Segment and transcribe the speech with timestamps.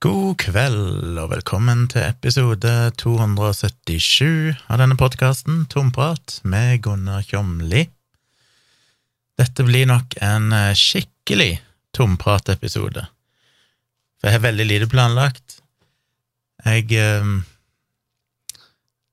[0.00, 7.82] God kveld, og velkommen til episode 277 av denne podkasten, Tomprat, med Gunnar Kjomli.
[9.36, 11.50] Dette blir nok en eh, skikkelig
[11.92, 13.02] tomprat-episode,
[14.16, 15.58] for jeg har veldig lite planlagt.
[16.64, 17.28] Jeg eh,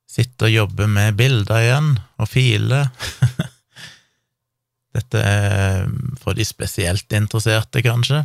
[0.07, 2.87] sitter og jobber med bilder igjen, og filer.
[4.95, 5.91] Dette er
[6.23, 8.23] for de spesielt interesserte, kanskje.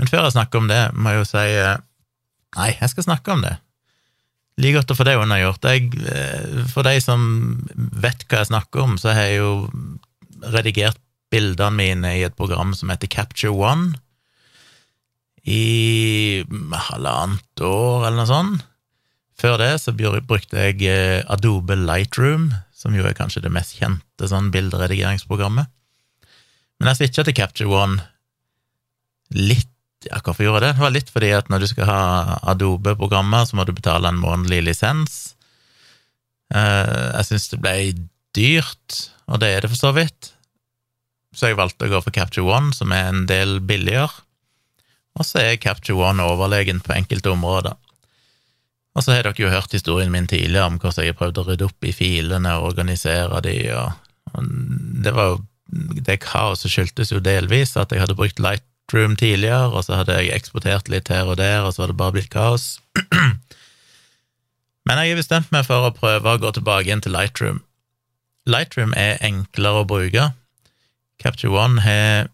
[0.00, 1.82] Men før jeg snakker om det, må jeg jo si eh,
[2.52, 3.54] Nei, jeg skal snakke om det.
[4.60, 5.64] Like godt å få det unnagjort.
[5.70, 7.22] Eh, for de som
[8.02, 9.52] vet hva jeg snakker om, så har jeg jo
[10.52, 11.00] redigert
[11.32, 13.94] bildene mine i et program som heter Capture One
[15.48, 16.44] i
[16.90, 18.68] halvannet år, eller noe sånt.
[19.40, 24.28] Før det så brukte jeg eh, Adobe Lightroom, som jo er kanskje det mest kjente
[24.28, 25.70] sånn bilderedigeringsprogrammet.
[26.78, 28.02] Men jeg switcha til Capture One
[29.32, 29.71] litt
[30.08, 30.76] ja, hvorfor gjorde jeg det?
[30.78, 32.02] Det var litt fordi at når du skal ha
[32.52, 35.34] Adobe-programmer, så må du betale en månedlig lisens.
[36.54, 37.76] Eh, jeg syns det ble
[38.36, 40.32] dyrt, og det er det for så vidt,
[41.32, 44.12] så jeg valgte å gå for Capture One, som er en del billigere.
[45.16, 47.76] Og så er Capture One overlegen på enkelte områder.
[48.92, 51.46] Og så har dere jo hørt historien min tidligere om hvordan jeg har prøvd å
[51.46, 54.44] rydde opp i filene og organisere de, og,
[55.04, 55.40] det var jo
[55.72, 60.18] det kaoset skyldtes jo delvis at jeg hadde brukt Light Lightroom tidligere, og så hadde
[60.20, 62.80] jeg eksportert litt her og der, og så hadde det bare blitt kaos.
[64.84, 67.62] Men jeg har bestemt meg for å prøve å gå tilbake igjen til Lightroom.
[68.44, 70.32] Lightroom er enklere å bruke.
[71.22, 72.28] Capture One har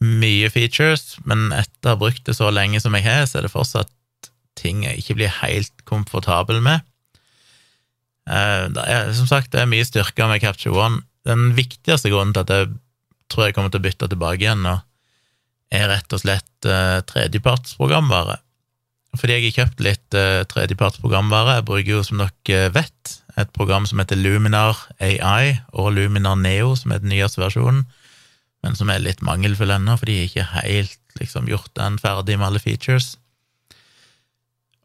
[0.00, 3.44] mye features, men etter å ha brukt det så lenge som jeg har, så er
[3.44, 3.92] det fortsatt
[4.56, 6.80] ting jeg ikke blir helt komfortabel med.
[8.24, 11.04] Eh, er, som sagt, det er mye styrker med Capture One.
[11.28, 12.72] Den viktigste grunnen til at jeg
[13.30, 14.78] tror jeg kommer til å bytte tilbake igjen nå,
[15.70, 18.40] er rett og slett uh, tredjepartsprogramvare.
[19.18, 21.58] Fordi jeg har kjøpt litt uh, tredjepartsprogramvare.
[21.58, 26.38] Jeg bruker jo, som dere eh, vet, et program som heter Luminar AI, og Luminar
[26.38, 27.86] Neo, som er den nyeste versjonen,
[28.64, 32.50] men som er litt mangelfull ennå, fordi jeg ikke helt liksom gjort den ferdig med
[32.50, 33.14] alle features.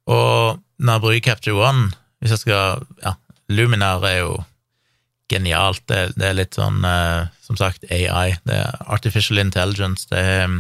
[0.10, 1.90] Og når jeg bruker Capture One,
[2.22, 3.18] hvis jeg skal Ja,
[3.50, 4.38] Luminar er jo
[5.30, 5.84] genialt.
[5.90, 8.38] Det, det er litt sånn, uh, som sagt, AI.
[8.46, 10.08] Det er artificial intelligence.
[10.10, 10.56] Det er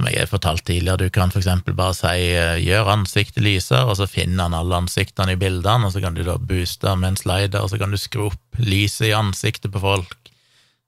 [0.00, 3.84] som jeg har fortalt tidligere, du kan for eksempel bare si eh, 'gjør ansiktet lysere',
[3.84, 7.08] og så finner han alle ansiktene i bildene, og så kan du da booste med
[7.08, 10.16] en slider, og så kan du skru opp lyset i ansiktet på folk,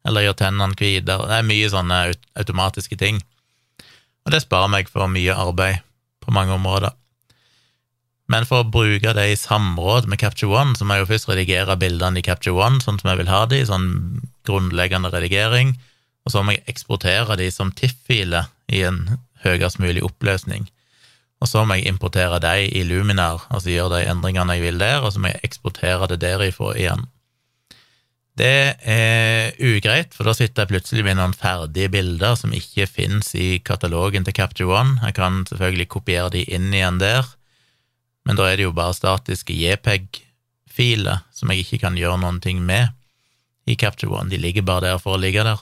[0.06, 3.20] eller gjøre tennene hvite, Det er mye sånne automatiske ting.
[4.24, 5.82] Og det sparer meg for mye arbeid
[6.24, 6.92] på mange områder.
[8.28, 11.28] Men for å bruke det i samråd med Capture One, så må jeg jo først
[11.28, 15.76] redigere bildene i Capture One sånn som jeg vil ha de, sånn grunnleggende redigering,
[16.24, 19.02] og så må jeg eksportere de som TIFF-filer i en
[19.44, 20.68] høyest mulig oppløsning.
[21.42, 25.02] Og så må jeg importere de i Luminar, altså gjøre de endringene jeg vil der,
[25.02, 27.08] og så må jeg eksportere det derifra igjen.
[28.38, 33.34] Det er ugreit, for da sitter jeg plutselig med noen ferdige bilder som ikke finnes
[33.36, 34.96] i katalogen til Capture One.
[35.02, 37.26] Jeg kan selvfølgelig kopiere de inn igjen der,
[38.24, 42.62] men da er det jo bare statiske JPEG-filer som jeg ikke kan gjøre noen ting
[42.64, 42.94] med
[43.68, 44.30] i Capture One.
[44.30, 45.60] De ligger bare der for å ligge der.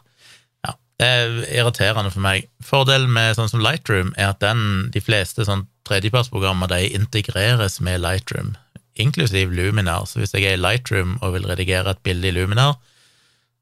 [1.00, 2.50] Det er irriterende for meg.
[2.60, 8.50] Fordelen med sånn som Lightroom er at den, de fleste sånn tredjepartsprogrammer integreres med Lightroom,
[9.00, 10.04] inklusiv Luminar.
[10.04, 12.76] Så hvis jeg er i Lightroom og vil redigere et bilde i Luminar,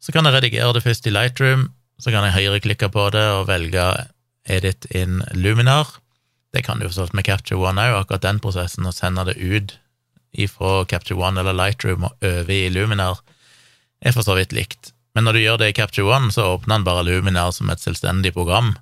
[0.02, 1.68] så kan jeg redigere det først i Lightroom,
[2.02, 3.86] så kan jeg høyreklikke på det og velge
[4.50, 5.94] Edit in Luminar.
[6.50, 9.78] Det kan du sånn med Capture One òg, akkurat den prosessen, å sende det ut
[10.34, 13.22] ifra Capture One eller Lightroom og over i Luminar,
[14.02, 14.90] er for så vidt likt.
[15.18, 17.82] Men når du gjør det i Capture One, så åpner den bare Luminar som et
[17.82, 18.76] selvstendig program.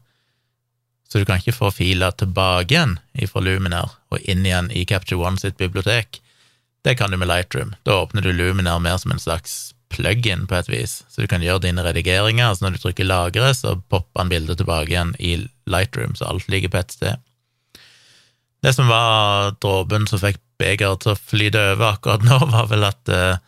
[1.08, 2.98] Så du kan ikke få filer tilbake igjen
[3.30, 6.20] fra Luminar og inn igjen i Capture One sitt bibliotek.
[6.84, 7.72] Det kan du med Lightroom.
[7.88, 10.98] Da åpner du Luminar mer som en slags plug-in, på et vis.
[11.08, 12.50] Så du kan gjøre dine redigeringer.
[12.50, 16.52] Altså når du trykker 'lagre', så popper han bildet tilbake igjen i Lightroom, så alt
[16.52, 17.16] ligger på ett sted.
[18.60, 22.84] Det som var dråpen som fikk begeret til å flyte over akkurat nå, var vel
[22.92, 23.40] at uh,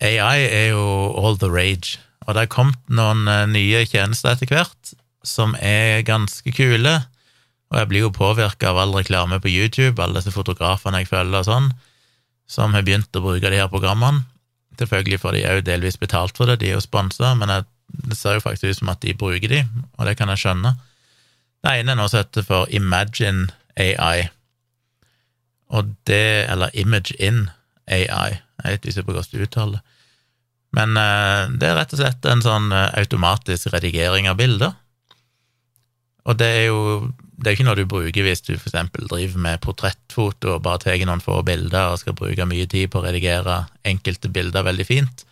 [0.00, 0.84] AI er jo
[1.20, 4.94] all the rage, og det er kommet noen eh, nye tjenester etter hvert
[5.26, 6.94] som er ganske kule,
[7.70, 11.42] og jeg blir jo påvirka av all reklame på YouTube, alle disse fotografene jeg følger
[11.42, 11.68] og sånn,
[12.50, 14.24] som har begynt å bruke de her programmene.
[14.80, 17.68] Selvfølgelig får de òg delvis betalt for det, de er jo sponsa, men jeg,
[18.08, 19.62] det ser jo faktisk ut som at de bruker de,
[19.98, 20.74] og det kan jeg skjønne.
[21.60, 24.30] Det ene er nå heter for Imagine AI,
[25.70, 27.50] og det, eller Image In
[27.86, 29.96] AI, jeg er litt usikker på hvordan du uttaler det.
[30.76, 34.76] Men eh, det er rett og slett en sånn eh, automatisk redigering av bilder.
[36.28, 37.10] Og det er jo
[37.40, 41.00] det er ikke noe du bruker hvis du eksempel driver med portrettfoto og bare tar
[41.08, 45.24] noen få bilder og skal bruke mye tid på å redigere enkelte bilder veldig fint.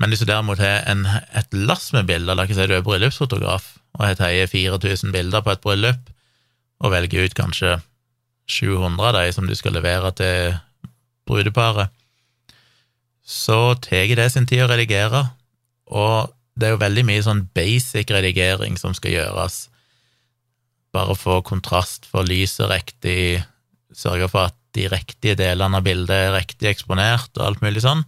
[0.00, 3.68] Men hvis du derimot har et lass med bilder, la oss si du er bryllupsfotograf
[3.98, 6.10] og har tatt 4000 bilder på et bryllup,
[6.80, 7.76] og velger ut kanskje
[8.48, 10.54] 700 av dem som du skal levere til
[11.28, 11.92] brudeparet,
[13.30, 15.22] så tar det sin tid å redigere,
[15.86, 19.68] og det er jo veldig mye sånn basic redigering som skal gjøres.
[20.90, 23.44] Bare få kontrast, for lyset riktig,
[23.94, 28.02] sørge for at de riktige delene av bildet er riktig eksponert, og alt mulig sånn.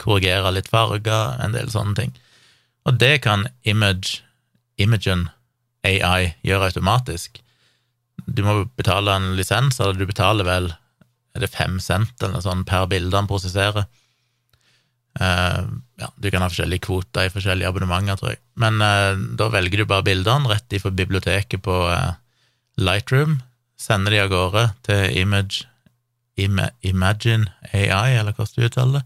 [0.00, 2.14] Korrigere litt farger, en del sånne ting.
[2.88, 4.22] Og det kan Image,
[4.80, 5.28] Imagen
[5.84, 7.36] AI gjøre automatisk.
[8.24, 10.72] Du må betale en lisens, eller du betaler vel
[11.34, 13.88] er det fem cent eller noe sånt per bilde han prosesserer.
[15.14, 15.66] Uh,
[16.00, 18.40] ja, du kan ha forskjellige kvoter i forskjellige abonnementer, tror jeg.
[18.60, 22.16] Men uh, da velger du bare bildene rett ifra biblioteket på uh,
[22.82, 23.38] Lightroom,
[23.78, 25.68] sender de av gårde til Image
[26.40, 29.04] Ima, Imagine AI, eller hvordan du uttaler det,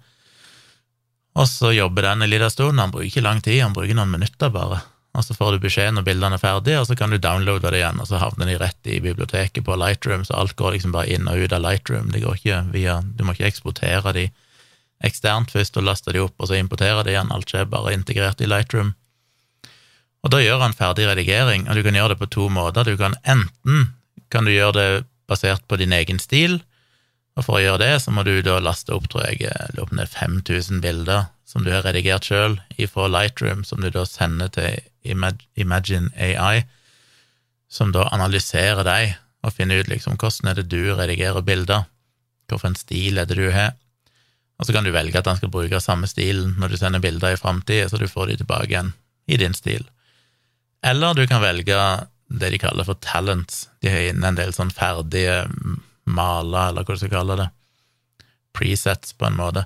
[1.39, 2.81] og så jobber den en liten stund.
[2.81, 4.81] Han bruker ikke lang tid, han bruker noen minutter bare
[5.19, 7.81] og så får du beskjed når bildene er ferdige, og så kan du downloade det
[7.81, 11.11] igjen, og så havner de rett i biblioteket på Lightroom, så alt går liksom bare
[11.15, 12.13] inn og ut av Lightroom.
[12.15, 14.29] Det går ikke via Du må ikke eksportere de
[15.05, 17.31] eksternt først og laster de opp, og så importerer de igjen.
[17.35, 18.95] Alt skjer bare integrert i Lightroom.
[20.27, 22.89] Og da gjør han ferdig redigering, og du kan gjøre det på to måter.
[22.89, 23.93] Du kan enten
[24.33, 24.89] kan du gjøre det
[25.31, 26.59] basert på din egen stil,
[27.39, 30.11] og for å gjøre det, så må du da laste opp, tror jeg, opp ned
[30.11, 36.11] 5000 bilder som du har redigert sjøl, ifra Lightroom, som du da sender til Imagine
[36.19, 36.67] AI,
[37.73, 39.15] som da analyserer deg
[39.47, 41.87] og finner ut liksom hvordan er det du redigerer bilder,
[42.51, 43.77] hvilken stil er det du har,
[44.59, 47.37] og så kan du velge at han skal bruke samme stilen når du sender bilder
[47.37, 48.93] i framtida, så du får de tilbake igjen
[49.31, 49.85] i din stil.
[50.83, 51.79] Eller du kan velge
[52.29, 53.69] det de kaller for talents.
[53.81, 55.45] De har inne en del sånn ferdige
[56.09, 57.49] maler, eller hva du skal kalle det,
[58.57, 59.65] presets, på en måte,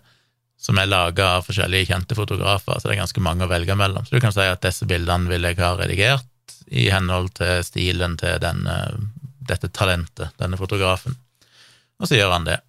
[0.62, 4.04] som er laga av forskjellige kjente fotografer, så det er ganske mange å velge mellom.
[4.06, 6.28] Så du kan si at disse bildene vil jeg ha redigert
[6.70, 8.76] i henhold til stilen til denne,
[9.42, 11.16] dette talentet, denne fotografen.
[11.98, 12.60] Og så gjør han det.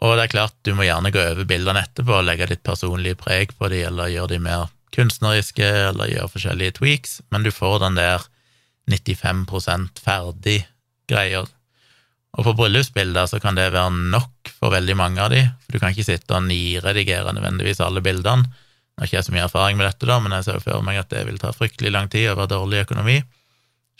[0.00, 3.18] Og det er klart, du må gjerne gå over bildene etterpå og legge ditt personlige
[3.20, 7.82] preg på de, eller gjøre de mer kunstneriske, eller gjøre forskjellige tweaks, men du får
[7.84, 8.24] den der
[8.90, 11.44] 95% ferdig-greia.
[12.38, 15.82] og på bryllupsbilder så kan det være nok for veldig mange av de, for du
[15.82, 18.46] kan ikke sitte og niredigere nødvendigvis alle bildene.
[18.46, 20.86] Nå har ikke jeg så mye erfaring med dette, da, men jeg ser jo for
[20.86, 23.18] meg at det vil ta fryktelig lang tid og være dårlig økonomi.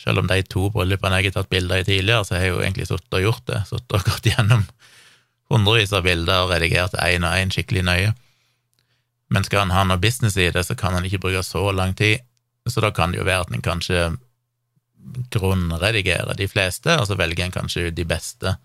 [0.01, 2.61] Selv om de to bryllupene jeg har tatt bilder i tidligere, så har jeg jo
[2.63, 4.63] egentlig sittet og gjort det, sittet og gått gjennom
[5.57, 8.11] hundrevis av bilder og redigert én og én skikkelig nøye.
[9.31, 11.95] Men skal han ha noe business i det, så kan han ikke bruke så lang
[11.95, 12.19] tid,
[12.67, 14.01] så da kan det jo være at en kanskje
[15.33, 18.55] grunnredigerer de fleste, og så velger en kanskje de beste,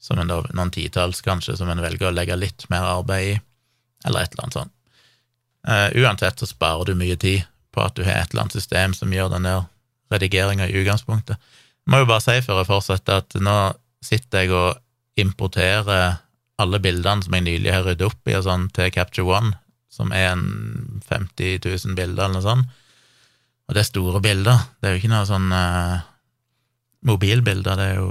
[0.00, 3.40] som en da, noen titalls kanskje, som en velger å legge litt mer arbeid i,
[4.06, 4.76] eller et eller annet sånt.
[5.68, 7.42] Uh, uansett så sparer du mye tid
[7.74, 9.66] på at du har et eller annet system som gjør den der
[10.10, 11.36] redigeringa i utgangspunktet.
[11.36, 13.56] Jeg må jo bare si før jeg fortsetter, at nå
[14.04, 14.80] sitter jeg og
[15.22, 16.20] importerer
[16.60, 19.54] alle bildene som jeg nylig har ryddet opp i, og sånn, til Capture One,
[19.92, 20.44] som er en
[21.08, 22.78] 50 000 bilder eller noe sånt.
[23.68, 24.64] Og det er store bilder.
[24.80, 26.02] Det er jo ikke noe sånn uh,
[27.06, 27.78] mobilbilder.
[27.78, 28.08] Det er jo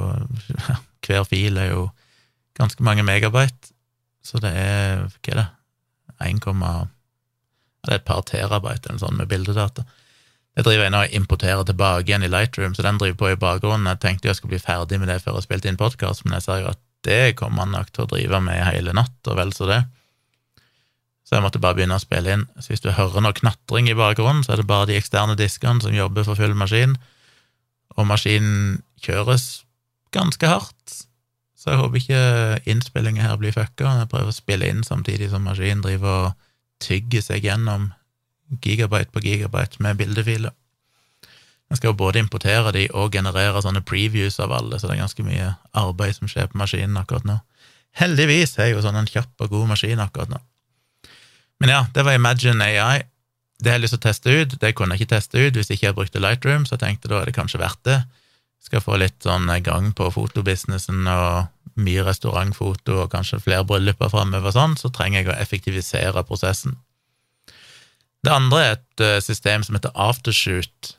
[1.10, 1.88] Hver fil er jo
[2.60, 3.74] ganske mange megabyte.
[4.24, 5.48] Så det er Hva er det?
[6.20, 6.40] 1,
[7.88, 9.86] det er et par terabyte eller sånn med bildedata.
[10.58, 13.40] Det driver jeg nå og importerer tilbake igjen i Lightroom, så den driver på i
[13.40, 13.88] bakgrunnen.
[13.88, 16.44] Jeg tenkte jeg skulle bli ferdig med det før jeg spilte inn podkast, men jeg
[16.44, 19.54] ser jo at det kommer man nok til å drive med hele natt, og vel
[19.56, 19.80] så det.
[21.28, 22.48] Så jeg måtte bare begynne å spille inn.
[22.58, 25.84] Så hvis du hører noe knatring i bakgrunnen, så er det bare de eksterne diskene
[25.84, 26.98] som jobber for full maskin,
[27.98, 29.62] og maskinen kjøres
[30.16, 30.96] ganske hardt.
[31.60, 32.24] Så jeg håper ikke
[32.72, 33.92] innspillinga her blir fucka.
[34.00, 36.38] Jeg prøver å spille inn samtidig som maskinen driver og
[36.82, 37.90] tygger seg gjennom
[38.64, 40.56] gigabyte på gigabyte med bildefiler.
[41.70, 45.04] Jeg skal jo både importere de og generere sånne previews av alle, så det er
[45.04, 47.38] ganske mye arbeid som skjer på maskinen akkurat nå.
[48.00, 50.42] Heldigvis er jo sånn en kjapp og god maskin akkurat nå.
[51.60, 53.04] Men ja, det var Imagine AI.
[53.60, 54.58] Det har jeg lyst til å teste ut.
[54.62, 57.20] Det kunne jeg ikke teste ut hvis ikke jeg brukte Lightroom, så jeg tenkte da
[57.20, 58.00] er det kanskje verdt det.
[58.64, 61.50] Skal få litt sånn gang på fotobusinessen og
[61.80, 66.78] mye restaurantfoto og kanskje flere brylluper framover sånn, så trenger jeg å effektivisere prosessen.
[68.26, 70.96] Det andre er et uh, system som heter Aftershoot,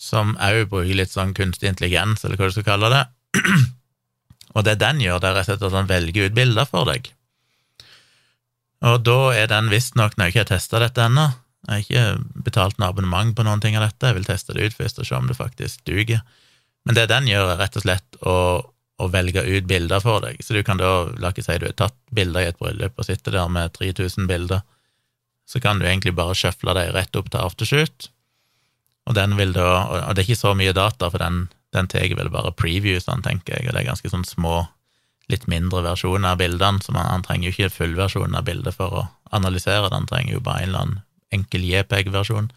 [0.00, 3.04] som òg bruker litt sånn kunstig intelligens, eller hva du skal kalle det.
[4.56, 6.88] og det den gjør, det er rett og slett at den velger ut bilder for
[6.88, 7.12] deg.
[8.88, 11.30] Og da er den visstnok, når jeg ikke har testa dette ennå,
[11.68, 14.64] Jeg har ikke betalt noe abonnement på noen ting av dette, jeg vil teste det
[14.64, 16.22] ut først og se om det faktisk duger.
[16.88, 18.36] Men det den gjør, er rett og slett å,
[18.96, 20.40] å velge ut bilder for deg.
[20.40, 23.06] Så du kan da, la oss si du har tatt bilder i et bryllup og
[23.06, 24.64] sitter der med 3000 bilder,
[25.44, 28.08] så kan du egentlig bare sjøfle dem rett opp til aftershoot,
[29.10, 32.06] og den vil da Og det er ikke så mye data, for den, den tar
[32.16, 34.62] vel bare previewsene, tenker jeg, og det er ganske sånn små,
[35.30, 39.02] litt mindre versjoner av bildene, så man, han trenger jo ikke fullversjonen av bildet for
[39.02, 41.02] å analysere det, han trenger jo bare en eller annen
[41.34, 42.48] enkel JPEG-versjon.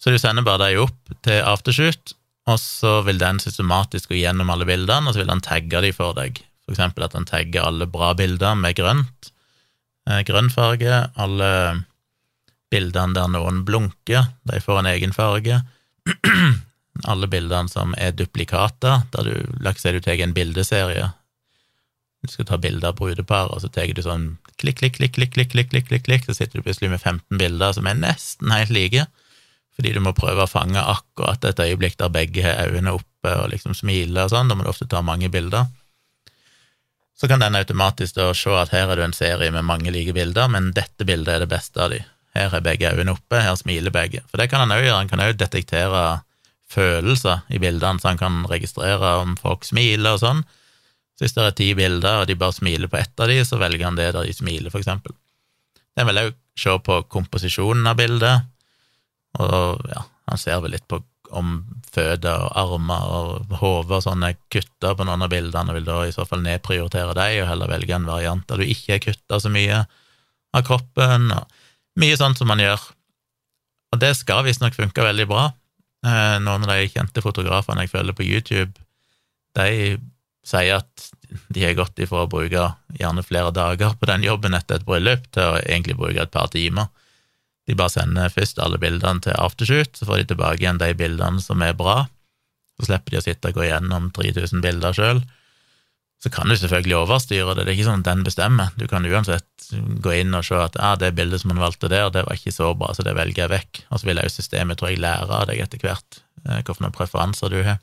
[0.00, 2.12] Så du sender bare dem opp til aftershoot,
[2.52, 5.94] og så vil den systematisk gå gjennom alle bildene, og så vil han tagge de
[5.96, 6.42] for deg.
[6.66, 9.30] For eksempel at han tagger alle bra bilder med grønt,
[10.08, 11.50] eh, grønn farge, alle
[12.74, 15.62] bildene der noen blunker, de får en egen farge,
[17.10, 21.12] alle bildene som er duplikater, der du, la oss si du tar en bildeserie,
[22.24, 25.34] du skal ta bilder av brudepar, og så tar du sånn klikk, klikk, klikk, klikk,
[25.34, 28.72] klikk, klikk, klikk, klikk, så sitter du plutselig med 15 bilder som er nesten helt
[28.72, 29.06] like,
[29.74, 33.50] fordi du må prøve å fange akkurat et øyeblikk der begge har øynene oppe og
[33.52, 35.66] liksom smiler og sånn, da må du ofte ta mange bilder.
[37.18, 40.14] Så kan den automatisk da se at her er det en serie med mange like
[40.16, 42.00] bilder, men dette bildet er det beste av de.
[42.34, 44.24] Her er begge øynene oppe, her smiler begge.
[44.30, 46.04] For det kan han òg gjøre, han kan òg detektere
[46.74, 50.42] følelser i bildene, så han kan registrere om folk smiler og sånn.
[51.14, 53.60] Så hvis det er ti bilder, og de bare smiler på ett av de, så
[53.60, 55.14] velger han det der de smiler, for eksempel.
[55.94, 58.50] Den vil òg se på komposisjonen av bildet,
[59.38, 61.00] og ja, han ser vel litt på
[61.34, 61.56] om
[61.94, 65.98] føtter og armer og hode og sånne kutter på noen av bildene, og vil da
[66.06, 69.40] i så fall nedprioritere dem og heller velge en variant der du ikke er kutta
[69.42, 69.84] så mye
[70.54, 71.63] av kroppen, og
[72.00, 72.80] mye sånt som man gjør.
[73.94, 75.44] Og det skal visstnok funke veldig bra.
[76.04, 78.72] Eh, noen av de kjente fotografene jeg følger på YouTube,
[79.54, 79.96] de
[80.44, 81.06] sier at
[81.54, 82.66] de har gått ifra å bruke
[82.98, 86.50] gjerne flere dager på den jobben etter et bryllup, til å egentlig bruke et par
[86.52, 86.90] timer.
[87.64, 91.40] De bare sender først alle bildene til aftershoot, så får de tilbake igjen de bildene
[91.40, 92.02] som er bra.
[92.76, 95.22] Så slipper de å sitte og gå gjennom 3000 bilder sjøl.
[96.24, 98.70] Så kan du selvfølgelig overstyre det, det er ikke sånn at den bestemmer.
[98.80, 99.66] Du kan uansett
[100.00, 102.54] gå inn og se at ah, det bildet som man valgte der, det var ikke
[102.54, 103.82] så bra, så det velger jeg vekk.
[103.90, 106.90] Og så vil jeg jo systemet, tror jeg, lære av deg etter hvert eh, hvilke
[106.96, 107.76] preferanser du har.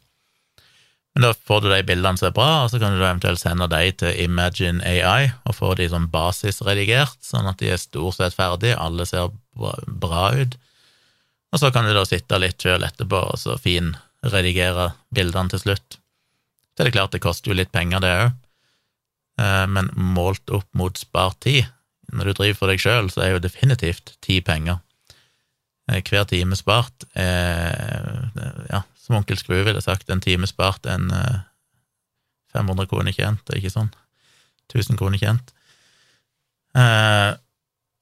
[1.14, 3.44] Men da får du de bildene som er bra, og så kan du da eventuelt
[3.44, 8.18] sende de til Imagine AI og få de sånn basisredigert, sånn at de er stort
[8.18, 10.58] sett ferdige, alle ser bra ut.
[11.54, 16.01] Og så kan du da sitte litt sjøl etterpå og så finredigere bildene til slutt.
[16.82, 18.30] Så er det klart det koster jo litt penger, det òg,
[19.38, 21.68] eh, men målt opp mot spart tid
[22.10, 24.80] Når du driver for deg sjøl, så er jo definitivt tid penger.
[25.88, 28.34] Eh, hver time spart er
[28.72, 31.06] ja, som onkel Skru ville sagt, en time spart en
[32.52, 33.94] 500 kroner tjent, det er ikke sånn?
[34.74, 35.54] 1000 kroner tjent.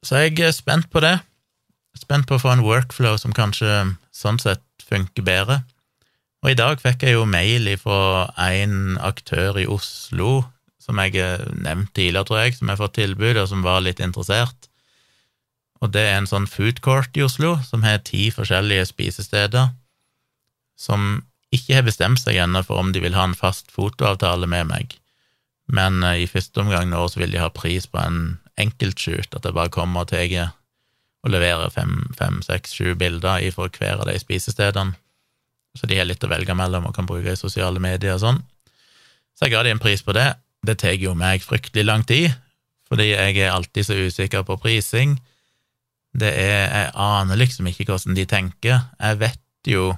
[0.07, 1.17] Så jeg er spent på det.
[1.99, 5.65] Spent på å få en workflow som kanskje sånn sett funker bedre.
[6.43, 10.43] Og i dag fikk jeg jo mail fra en aktør i Oslo
[10.79, 11.21] som jeg
[11.53, 14.69] nevnte tidligere, tror jeg, som jeg har fått tilbud, og som var litt interessert.
[15.83, 19.69] Og det er en sånn food court i Oslo som har ti forskjellige spisesteder,
[20.79, 21.21] som
[21.55, 24.95] ikke har bestemt seg ennå for om de vil ha en fast fotoavtale med meg,
[25.69, 29.45] men eh, i første omgang nå så vil de ha pris på en enkeltshoot, at
[29.45, 30.55] jeg bare kommer og tar
[31.19, 34.95] og leverer fem, fem, seks, sju bilder fra hver av de spisestedene,
[35.77, 38.39] så de har litt å velge mellom og kan bruke i sosiale medier og sånn.
[39.37, 40.27] Så jeg ga de en pris på det.
[40.65, 42.33] Det tar jo meg fryktelig lang tid,
[42.89, 45.15] fordi jeg er alltid så usikker på prising.
[46.19, 48.81] Det er Jeg aner liksom ikke hvordan de tenker.
[48.99, 49.93] Jeg vet jo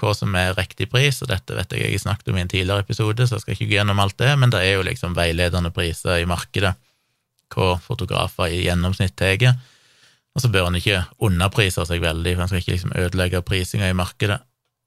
[0.00, 2.84] hva som er riktig pris, og dette vet jeg jeg snakket om i en tidligere
[2.84, 5.72] episode, så jeg skal ikke gå gjennom alt det, men det er jo liksom veiledende
[5.74, 6.72] priser i markedet,
[7.52, 9.52] hva fotografer i gjennomsnitt tar.
[10.32, 13.90] Og så bør en ikke underprise seg veldig, for en skal ikke liksom ødelegge prisinga
[13.92, 14.40] i markedet.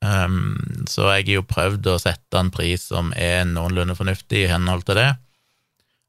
[0.06, 4.50] Um, så jeg har jo prøvd å sette en pris som er noenlunde fornuftig i
[4.52, 5.12] henhold til det,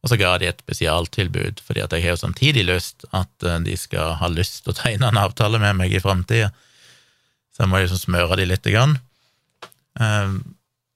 [0.04, 3.62] og så ga de et spesialtilbud, fordi at jeg har jo samtidig lyst at eh,
[3.66, 6.52] de skal ha lyst til å tegne en avtale med meg i framtida,
[7.54, 8.98] så jeg må liksom smøre de lite grann.
[9.98, 10.42] Um,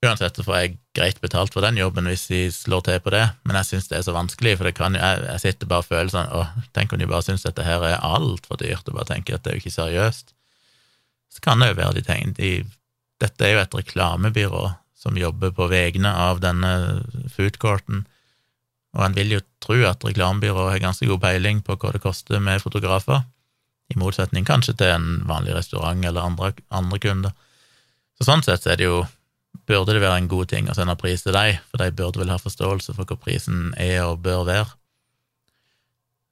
[0.01, 3.25] Uansett så får jeg greit betalt for den jobben hvis de slår til på det,
[3.45, 6.09] men jeg syns det er så vanskelig, for kan jeg, jeg sitter bare og føler
[6.09, 9.37] sånn Å, tenk om de bare syns dette her er altfor dyrt, og bare tenker
[9.37, 10.33] at det er jo ikke seriøst.
[11.31, 12.51] Så kan det jo være de tenker de,
[13.21, 14.63] Dette er jo et reklamebyrå
[14.97, 16.71] som jobber på vegne av denne
[17.33, 18.05] foodcourten,
[18.97, 22.41] og en vil jo tro at reklamebyrået har ganske god peiling på hva det koster
[22.43, 23.23] med fotografer,
[23.91, 27.33] i motsetning kanskje til en vanlig restaurant eller andre, andre kunder.
[28.15, 29.01] Så sånn sett er det jo
[29.67, 32.31] burde det være en god ting å sende pris til dem, for de burde vel
[32.31, 34.69] ha forståelse for hva prisen er og bør være.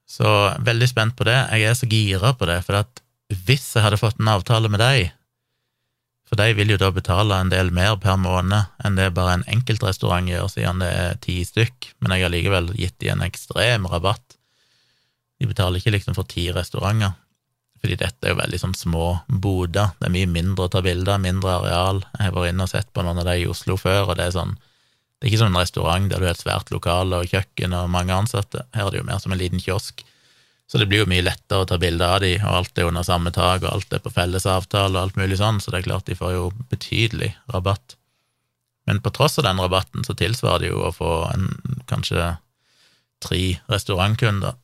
[0.09, 0.29] Så
[0.65, 1.37] veldig spent på det.
[1.53, 4.81] Jeg er så gira på det, for at hvis jeg hadde fått en avtale med
[4.81, 5.11] deg,
[6.29, 9.47] for de vil jo da betale en del mer per måned enn det bare en
[9.49, 13.87] enkeltrestaurant gjør, siden det er ti stykk, men jeg har likevel gitt de en ekstrem
[13.89, 14.37] rabatt.
[15.41, 17.15] De betaler ikke liksom for ti restauranter,
[17.81, 21.21] fordi dette er jo veldig sånn små boder, det er mye mindre å ta bilder,
[21.23, 22.03] mindre areal.
[22.17, 24.29] Jeg har vært inne og sett på noen av de i Oslo før, og det
[24.29, 24.57] er sånn
[25.19, 27.89] det er ikke som en restaurant der du har et svært lokale og kjøkken og
[27.91, 28.61] mange ansatte.
[28.71, 30.05] Her er det jo mer som en liten kiosk.
[30.69, 33.05] Så det blir jo mye lettere å ta bilde av de, og alt er under
[33.05, 35.87] samme tak, og alt er på felles avtale og alt mulig sånn, så det er
[35.87, 37.95] klart de får jo betydelig rabatt.
[38.85, 41.49] Men på tross av den rabatten så tilsvarer det jo å få en,
[41.89, 42.35] kanskje
[43.25, 44.55] tre restaurantkunder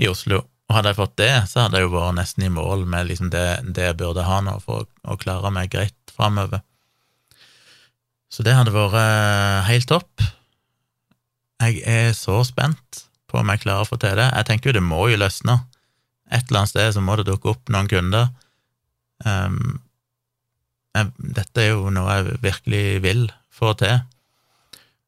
[0.00, 0.42] i Oslo.
[0.66, 3.28] Og hadde jeg fått det, så hadde jeg jo vært nesten i mål med liksom
[3.34, 3.46] det,
[3.76, 6.64] det jeg burde ha nå for å, å klare meg greit framover.
[8.32, 10.24] Så det hadde vært eh, helt topp.
[11.62, 14.28] Jeg er så spent på om jeg klarer å få til det.
[14.30, 15.60] Jeg tenker jo det må jo løsne.
[16.30, 18.30] Et eller annet sted så må det dukke opp noen kunder.
[19.24, 19.78] Um,
[20.96, 24.00] jeg, dette er jo noe jeg virkelig vil få til.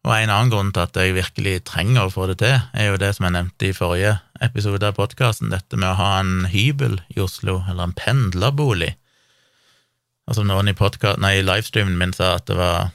[0.07, 3.01] Og en annen grunn til at jeg virkelig trenger å få det til, er jo
[3.01, 7.01] det som jeg nevnte i forrige episode av podkasten, dette med å ha en hybel
[7.13, 8.95] i Oslo, eller en pendlerbolig.
[10.29, 10.77] Altså noen i,
[11.19, 12.93] nei, i livestreamen min sa at det var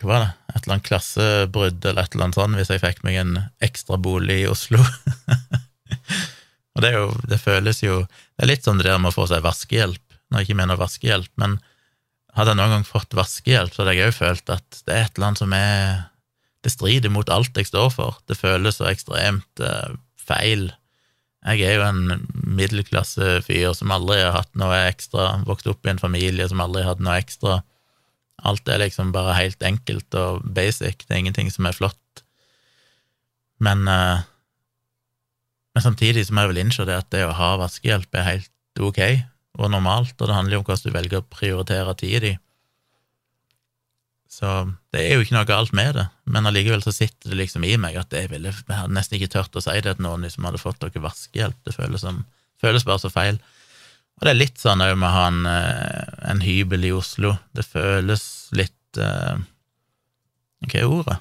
[0.00, 3.02] hva var det, et eller annet klassebrudd eller et eller annet sånt hvis jeg fikk
[3.06, 4.80] meg en ekstra bolig i Oslo.
[6.74, 9.18] og det er jo, det føles jo Det er litt som det der med å
[9.18, 11.58] få seg vaskehjelp, når jeg ikke mener vaskehjelp, men
[12.36, 15.18] hadde jeg noen gang fått vaskehjelp, så hadde jeg òg følt at det er et
[15.18, 16.06] eller annet som er
[16.60, 18.18] Det strider mot alt jeg står for.
[18.28, 20.66] Det føles så ekstremt uh, feil.
[21.48, 26.02] Jeg er jo en middelklassefyr som aldri har hatt noe ekstra, vokst opp i en
[26.02, 27.62] familie som aldri har hatt noe ekstra
[28.46, 32.24] Alt er liksom bare helt enkelt og basic, det er ingenting som er flott.
[33.60, 34.22] Men, uh,
[35.76, 38.80] men samtidig så må jeg vel innse det at det å ha vaskehjelp er helt
[38.80, 39.02] ok
[39.60, 42.32] og normalt, og det handler jo om hvordan du velger å prioritere tida di.
[44.30, 44.48] Så
[44.94, 47.74] det er jo ikke noe galt med det, men allikevel så sitter det liksom i
[47.82, 50.46] meg at jeg, ville, jeg hadde nesten ikke tørt å si det til noen som
[50.46, 51.58] hadde fått dere vaskehjelp.
[51.66, 52.22] Det føles, som,
[52.62, 53.40] føles bare så feil.
[54.20, 57.32] Og det er litt sånn òg med å ha en, eh, en, hybel i Oslo.
[57.56, 59.40] Det føles litt uh,
[60.66, 61.16] Hva er ordet?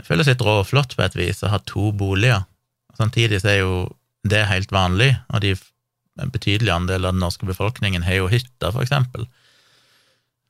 [0.00, 2.46] Det føles litt råflott på et vis å ha to boliger.
[2.96, 3.74] Samtidig så er jo
[4.24, 5.52] det helt vanlig, og de,
[6.22, 9.28] en betydelig andel av den norske befolkningen har jo hytter, for eksempel.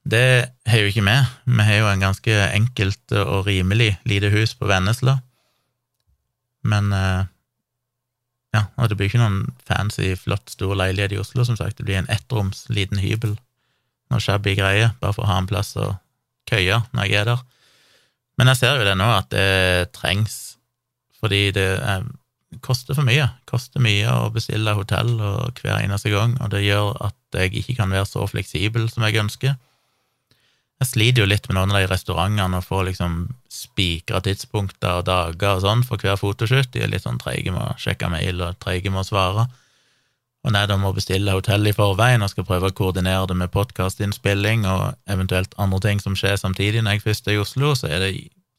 [0.06, 1.18] Det har jo ikke vi.
[1.56, 5.18] Vi har jo en ganske enkelt og rimelig lite hus på Vennesla.
[6.62, 7.26] Men uh,
[8.52, 11.78] ja, og det blir ikke noen fancy, flott, stor leilighet i Oslo, som sagt.
[11.78, 13.36] Det blir en ettroms, liten hybel.
[14.12, 15.94] Noe shabby greie, bare for å ha en plass å
[16.50, 17.44] køye når jeg er der.
[18.40, 20.36] Men jeg ser jo det nå, at det trengs,
[21.20, 22.04] fordi det eh,
[22.64, 23.30] koster for mye.
[23.48, 27.92] Koster mye å bestille hotell hver eneste gang, og det gjør at jeg ikke kan
[27.94, 29.56] være så fleksibel som jeg ønsker.
[30.82, 33.18] Jeg sliter jo litt med noen av de restaurantene og får liksom
[33.52, 36.72] spikra tidspunkter og dager og sånn for hver fotoshoot.
[36.74, 39.44] De er litt sånn treige med å sjekke mail og treige med å svare.
[40.42, 43.38] Og når jeg da må bestille hotell i forveien og skal prøve å koordinere det
[43.38, 47.76] med podkastinnspilling og eventuelt andre ting som skjer samtidig når jeg først er i Oslo,
[47.78, 48.12] så er det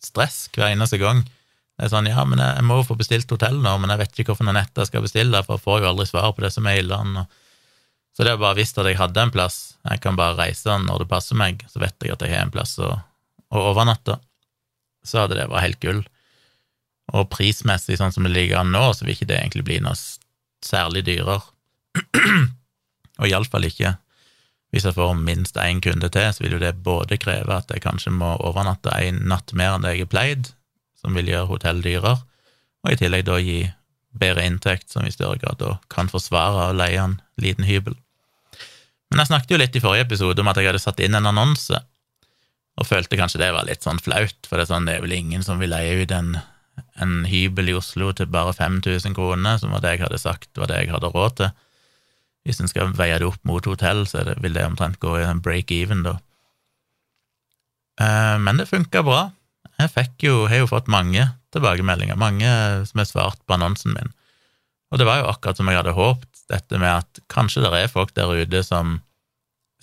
[0.03, 1.25] stress hver eneste gang.
[1.75, 4.23] Det er sånn, ja, men jeg må jo få bestilt hotell nå, men jeg vet
[4.23, 7.25] ikke hvilke netter jeg skal bestille, for jeg får jo aldri svar på disse mailene.
[7.25, 7.42] og
[8.13, 11.03] så det å bare visst at jeg hadde en plass, jeg kan bare reise når
[11.03, 12.91] det passer meg, så vet jeg at jeg har en plass å,
[13.49, 14.19] å overnatte,
[15.03, 16.03] så hadde det vært helt gull.
[17.13, 19.97] Og prismessig, sånn som det ligger an nå, så vil ikke det egentlig bli noe
[20.63, 21.41] særlig dyrere.
[23.21, 23.95] og iallfall ikke
[24.73, 27.83] hvis jeg får minst én kunde til, så vil jo det både kreve at jeg
[27.83, 30.47] kanskje må overnatte en natt mer enn det jeg har pleid,
[30.97, 32.15] som vil gjøre hotell dyrere,
[32.81, 33.59] og i tillegg da gi
[34.17, 37.93] bedre inntekt, som i større grad da kan forsvare å leie en liten hybel.
[39.13, 41.29] Men jeg snakket jo litt i forrige episode om at jeg hadde satt inn en
[41.29, 41.77] annonse,
[42.73, 45.13] og følte kanskje det var litt sånn flaut, for det er, sånn, det er vel
[45.13, 46.31] ingen som vil leie ut en,
[46.97, 50.71] en hybel i Oslo til bare 5000 kroner, som var det jeg hadde sagt var
[50.71, 51.53] det jeg hadde råd til.
[52.43, 55.27] Hvis en skal veie det opp mot hotell, så det, vil det omtrent gå i
[55.27, 56.17] en break-even, da.
[58.01, 59.27] Eh, men det funka bra.
[59.77, 62.49] Jeg fikk jo, har jo fått mange tilbakemeldinger, mange
[62.89, 64.09] som har svart på annonsen min.
[64.89, 67.91] Og det var jo akkurat som jeg hadde håpet, dette med at kanskje det er
[67.91, 68.99] folk der ute som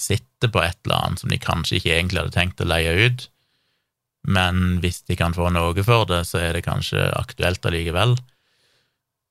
[0.00, 3.26] sitter på et eller annet som de kanskje ikke egentlig hadde tenkt å leie ut,
[4.28, 8.16] men hvis de kan få noe for det, så er det kanskje aktuelt allikevel.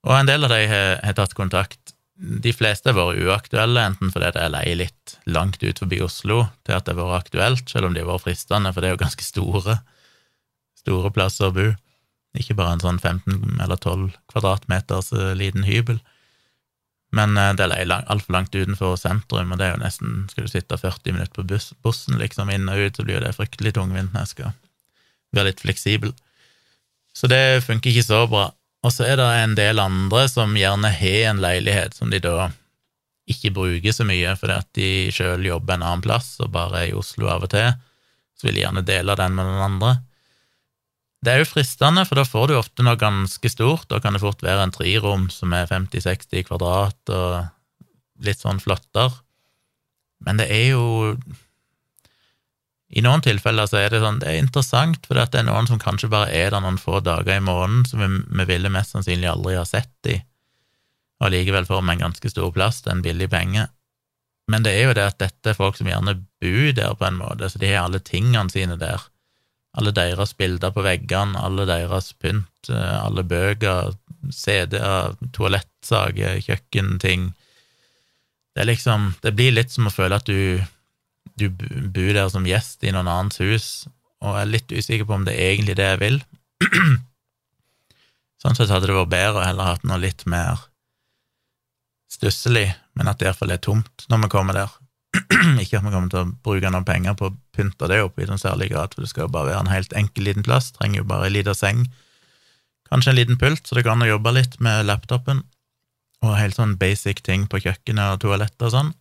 [0.08, 1.94] Og en del av de har, har tatt kontakt.
[2.20, 6.76] De fleste har vært uaktuelle, enten fordi jeg leier litt langt ut forbi Oslo til
[6.76, 9.04] at det har vært aktuelt, selv om de har vært fristende, for det er jo
[9.04, 9.78] ganske store,
[10.82, 11.70] store plasser å bo.
[12.38, 16.02] Ikke bare en sånn 15 eller 12 kvadratmeters eh, liten hybel.
[17.16, 20.52] Men eh, det er altfor langt utenfor sentrum, og det er jo nesten Skal du
[20.52, 24.14] sitte 40 minutter på buss, bussen liksom inn og ut, så blir det fryktelig tungvint
[24.14, 24.56] når jeg skal
[25.36, 26.14] være litt fleksibel.
[27.14, 28.50] Så det funker ikke så bra.
[28.86, 32.50] Og så er det en del andre som gjerne har en leilighet som de da
[33.30, 36.92] ikke bruker så mye fordi at de sjøl jobber en annen plass og bare er
[36.92, 37.74] i Oslo av og til,
[38.40, 39.92] så vil de gjerne dele den med den andre.
[41.20, 43.90] Det er jo fristende, for da får du ofte noe ganske stort.
[43.92, 47.50] Da kan det fort være en trirom som er 50-60 kvadrat og
[48.24, 49.12] litt sånn flotter.
[50.24, 50.86] Men det er jo
[52.90, 55.82] I noen tilfeller så er det sånn, det er interessant, for det er noen som
[55.82, 58.08] kanskje bare er der noen få dager i måneden, som vi,
[58.40, 60.16] vi ville mest sannsynlig aldri ha sett de,
[61.22, 63.68] og likevel får vi en ganske stor plass til en billig penge.
[64.50, 67.22] Men det er jo det at dette er folk som gjerne bor der på en
[67.22, 69.06] måte, så de har alle tingene sine der
[69.80, 73.94] alle deres bilder på veggene, alle deres pynt, eh, alle bøker,
[74.36, 77.32] CD-er, toalettsaker, kjøkkenting.
[78.56, 80.60] Det liksom Det blir litt som å føle at du,
[81.40, 83.88] du bor der som gjest i noen annens hus,
[84.20, 86.20] og er litt usikker på om det er egentlig det jeg vil.
[88.42, 90.68] sånn sett hadde det vært bedre å heller hatt noe litt mer
[92.12, 94.76] stusslig, men at det iallfall er tomt når vi kommer der.
[95.62, 98.28] ikke at vi kommer til å bruke noen penger på å pynte det opp i
[98.30, 101.02] noen særlig grad, for det skal jo bare være en helt enkel liten plass, trenger
[101.02, 101.88] jo bare ei lita seng,
[102.90, 105.44] kanskje en liten pult, så det går an å jobbe litt med laptopen,
[106.26, 108.94] og helt sånn basic ting på kjøkkenet og toalettet og sånn.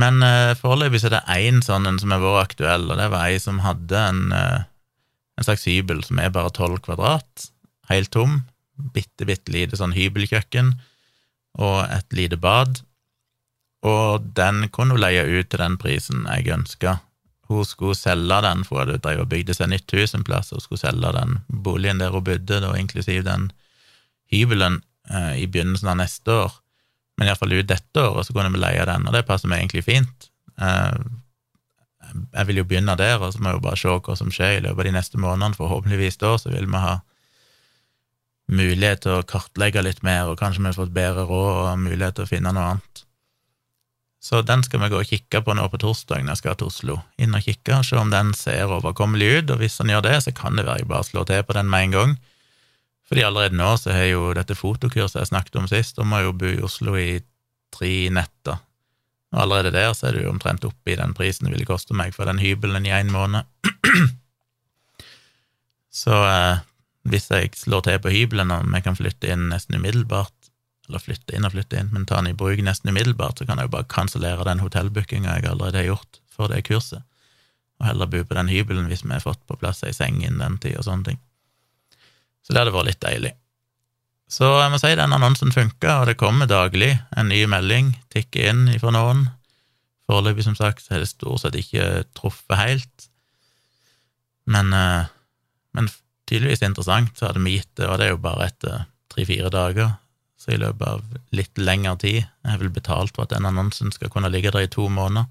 [0.00, 3.28] Men eh, foreløpig er det én sånn en som har vært aktuell, og det var
[3.28, 4.62] ei som hadde en, eh,
[5.36, 7.50] en slags hybel som er bare tolv kvadrat,
[7.90, 8.40] helt tom,
[8.94, 10.72] bitte, bitte lite sånn hybelkjøkken
[11.60, 12.80] og et lite bad
[13.86, 16.98] og den kunne hun leie ut til den prisen jeg ønska.
[17.50, 20.62] Hun skulle selge den, for hun drev og bygde seg nytt hus en plass, og
[20.62, 23.50] skulle selge den boligen der hun bodde, da inklusiv den
[24.30, 26.60] hybelen, eh, i begynnelsen av neste år.
[27.18, 29.84] Men iallfall ut dette året så kunne vi leie den, og det passer meg egentlig
[29.88, 30.30] fint.
[30.60, 31.00] Eh,
[32.10, 34.58] jeg vil jo begynne der, og så må jeg jo bare se hva som skjer
[34.58, 35.58] i løpet av de neste månedene.
[35.58, 36.98] Forhåpentligvis da så vil vi ha
[38.50, 42.18] mulighet til å kartlegge litt mer, og kanskje vi har fått bedre råd og mulighet
[42.18, 43.04] til å finne noe annet.
[44.20, 46.68] Så den skal vi gå og kikke på nå på torsdag når jeg skal til
[46.68, 46.96] Oslo.
[47.16, 50.34] Inn og kikke, se om den ser overkommelig ut, og hvis den gjør det, så
[50.36, 52.12] kan det være jeg bare slår til på den med en gang.
[53.08, 56.34] Fordi allerede nå så har jo dette fotokurset jeg snakket om sist, om jeg jo
[56.36, 57.08] bo i Oslo i
[57.74, 58.60] tre netter.
[59.32, 62.12] Og allerede der så er jo omtrent oppe i den prisen det ville koste meg
[62.14, 63.48] for den hybelen i en måned.
[66.02, 66.62] så eh,
[67.08, 70.34] hvis jeg slår til på hybelen, og vi kan flytte inn nesten umiddelbart,
[70.90, 73.60] eller flytte inn og flytte inn, men ta den i bruk nesten umiddelbart, så kan
[73.60, 77.04] jeg jo bare kansellere den hotellbookinga jeg allerede har gjort for det kurset,
[77.80, 80.42] og heller bo på den hybelen hvis vi har fått på plass ei seng innen
[80.42, 81.20] den tid og sånne ting.
[82.42, 83.34] Så det hadde vært litt deilig.
[84.30, 88.52] Så jeg må si den annonsen funka, og det kommer daglig en ny melding tikker
[88.52, 89.24] inn ifra noen.
[90.10, 93.08] Foreløpig, som sagt, så har det stort sett ikke truffet helt,
[94.50, 95.10] men, eh,
[95.76, 95.90] men
[96.30, 99.92] tydeligvis interessant, så hadde vi gitt det, og det er jo bare etter tre-fire dager,
[100.40, 104.08] så i løpet av litt lengre tid har vel betalt for at den annonsen skal
[104.12, 105.28] kunne ligge der i to måneder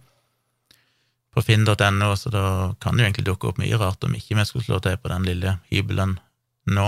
[1.33, 2.43] på finn.no, så da
[2.81, 5.11] kan det jo egentlig dukke opp mye rart om ikke vi skulle slå til på
[5.11, 6.17] den lille hybelen
[6.69, 6.87] nå.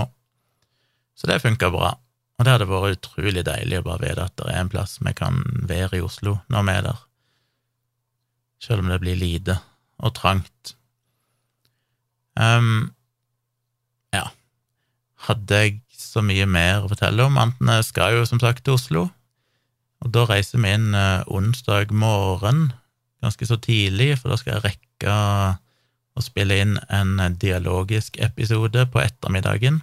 [1.18, 1.92] Så det funka bra,
[2.38, 5.14] og det hadde vært utrolig deilig å bare vite at det er en plass vi
[5.18, 7.02] kan være i Oslo når vi er der,
[8.62, 9.58] selv om det blir lite
[10.02, 10.74] og trangt.
[12.38, 12.92] Um,
[14.14, 14.24] ja,
[15.28, 15.81] hadde jeg
[16.12, 17.38] så mye mer å fortelle om.
[17.40, 19.06] Antene skal jo som sagt til Oslo,
[20.02, 22.72] og da reiser vi inn eh, onsdag morgen,
[23.22, 25.16] ganske så tidlig, for da skal jeg rekke
[26.12, 29.80] å spille inn en dialogisk episode på ettermiddagen.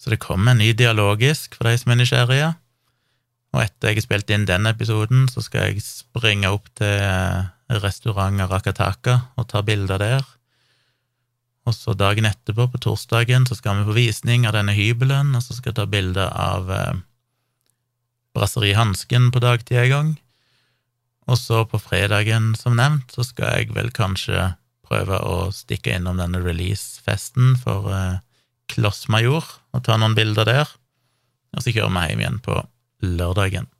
[0.00, 2.50] Så det kommer en ny dialogisk for de som er nysgjerrige.
[3.52, 7.02] Og etter jeg har spilt inn den episoden, så skal jeg springe opp til
[7.82, 10.24] restaurant Rakataka og ta bilder der.
[11.70, 15.44] Og så dagen etterpå, på torsdagen, så skal vi på visning av denne hybelen, og
[15.44, 16.98] så skal jeg ta bilde av eh,
[18.34, 20.10] Brasseri på dagtid en gang.
[21.30, 24.54] Og så på fredagen, som nevnt, så skal jeg vel kanskje
[24.86, 28.18] prøve å stikke innom denne release-festen for eh,
[28.70, 30.72] Klossmajor og ta noen bilder der.
[31.54, 32.56] Og så kjører vi hjem igjen på
[33.06, 33.70] lørdagen.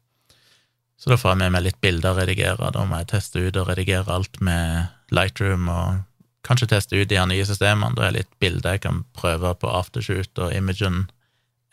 [1.00, 2.70] Så da får jeg med meg litt bilder å redigere.
[2.74, 6.02] Da må jeg teste ut og redigere alt med Lightroom og
[6.46, 7.94] Kanskje teste ut de her nye systemene.
[7.98, 11.08] Da er litt bilder jeg kan prøve på Aftershoot og Imagen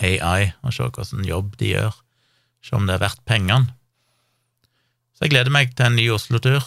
[0.03, 1.95] AI, og se hvilken jobb de gjør.
[2.65, 3.73] Se om det er verdt pengene.
[5.15, 6.65] Så jeg gleder meg til en ny Oslo-tur.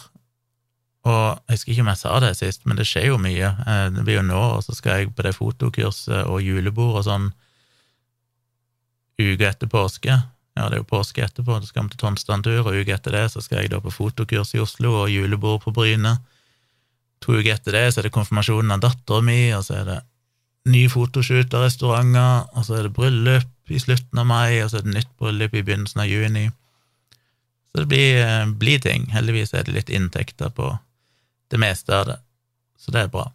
[1.07, 3.53] Og jeg husker ikke om jeg sa det sist, men det skjer jo mye.
[3.65, 7.07] Eh, det blir jo nå, og så skal jeg på det fotokurset og julebord og
[7.07, 7.31] sånn
[9.21, 10.19] uka etter påske.
[10.57, 13.15] Ja, det er jo påske etterpå, så skal vi til Tonstad tur, og uka etter
[13.15, 16.17] det så skal jeg da på fotokurs i Oslo og julebord på Bryne.
[17.21, 19.99] To uker etter det så er det konfirmasjonen av dattera mi, og så er det
[20.71, 24.79] ny fotoshoot av restauranter, og så er det bryllup i slutten av mai, og så
[24.79, 26.47] er det nytt bryllup i begynnelsen av juni.
[27.71, 29.07] Så det blir, eh, blir ting.
[29.13, 30.73] Heldigvis er det litt inntekter på
[31.49, 32.17] det meste av det,
[32.79, 33.31] så det er bra.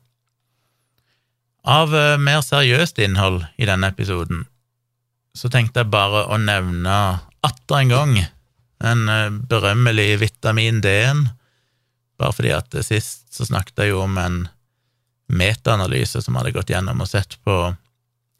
[1.66, 4.44] Av uh, mer seriøst innhold i denne episoden
[5.36, 6.94] så tenkte jeg bare å nevne
[7.44, 8.12] atter en gang
[8.84, 11.26] den uh, berømmelige vitamin D-en,
[12.20, 14.38] bare fordi at sist så snakket jeg jo om en
[15.26, 17.74] metaanalyse som hadde gått gjennom og sett på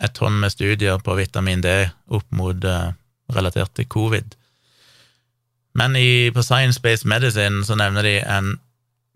[0.02, 1.72] et tonn med studier på vitamin D
[2.12, 2.92] opp mot uh,
[3.32, 4.36] relatert til covid.
[5.76, 8.54] Men i, på Science Based Medicine så nevner de en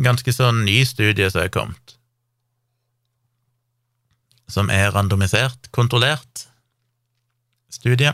[0.05, 1.97] ganske sånn ny studie som er kommet,
[4.51, 6.47] som er randomisert, kontrollert
[7.71, 8.13] studie,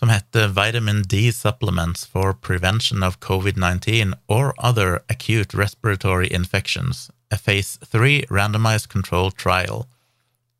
[0.00, 7.36] som heter Vitamin D Supplements for Prevention of COVID-19 or Other Acute Respiratory Infections, a
[7.36, 9.86] Phase 3 Randomized Control Trial,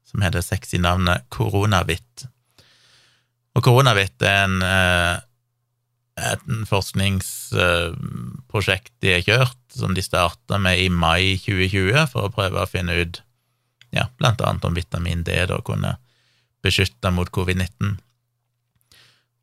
[0.04, 2.26] som heter sexy navnet Koronavit.
[3.56, 5.18] Og Koronavit er en eh,
[6.20, 12.60] et forskningsprosjekt de har kjørt, som de starta med i mai 2020, for å prøve
[12.60, 13.24] å finne ut
[13.88, 15.96] ja, blant annet om vitamin D da kunne
[16.60, 17.96] beskytte mot covid-19.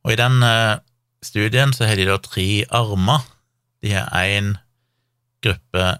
[0.07, 0.79] Og i den eh,
[1.19, 3.25] studien så har de da tre armer.
[3.83, 4.53] De har én
[5.43, 5.97] gruppe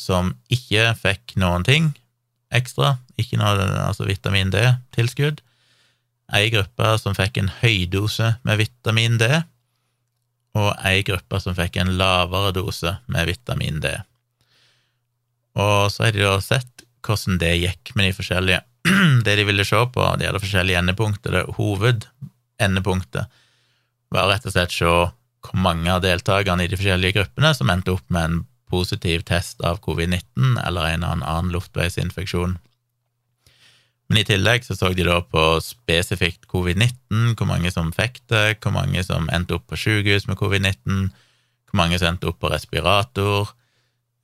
[0.00, 1.90] som ikke fikk noen ting
[2.50, 5.42] ekstra, ikke noe altså vitamin D-tilskudd.
[6.34, 9.28] Ei gruppe som fikk en høydose med vitamin D,
[10.58, 13.92] og ei gruppe som fikk en lavere dose med vitamin D.
[15.58, 18.64] Og så har de da sett hvordan det gikk med de forskjellige
[19.26, 23.39] Det de ville se på, de hadde forskjellige endepunkter, det hovedendepunktet
[24.14, 27.94] var rett og slett se hvor mange av deltakerne i de forskjellige gruppene som endte
[27.94, 32.58] opp med en positiv test av covid-19 eller en eller annen luftveisinfeksjon.
[34.10, 38.58] Men i tillegg så så de da på spesifikt covid-19, hvor mange som fikk det,
[38.58, 41.10] hvor mange som endte opp på sykehus med covid-19,
[41.70, 43.52] hvor mange som endte opp på respirator,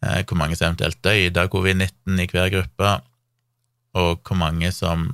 [0.03, 2.97] eh, hvor mange som eventuelt døde av covid-19 i hver gruppe,
[3.95, 5.13] og hvor mange som,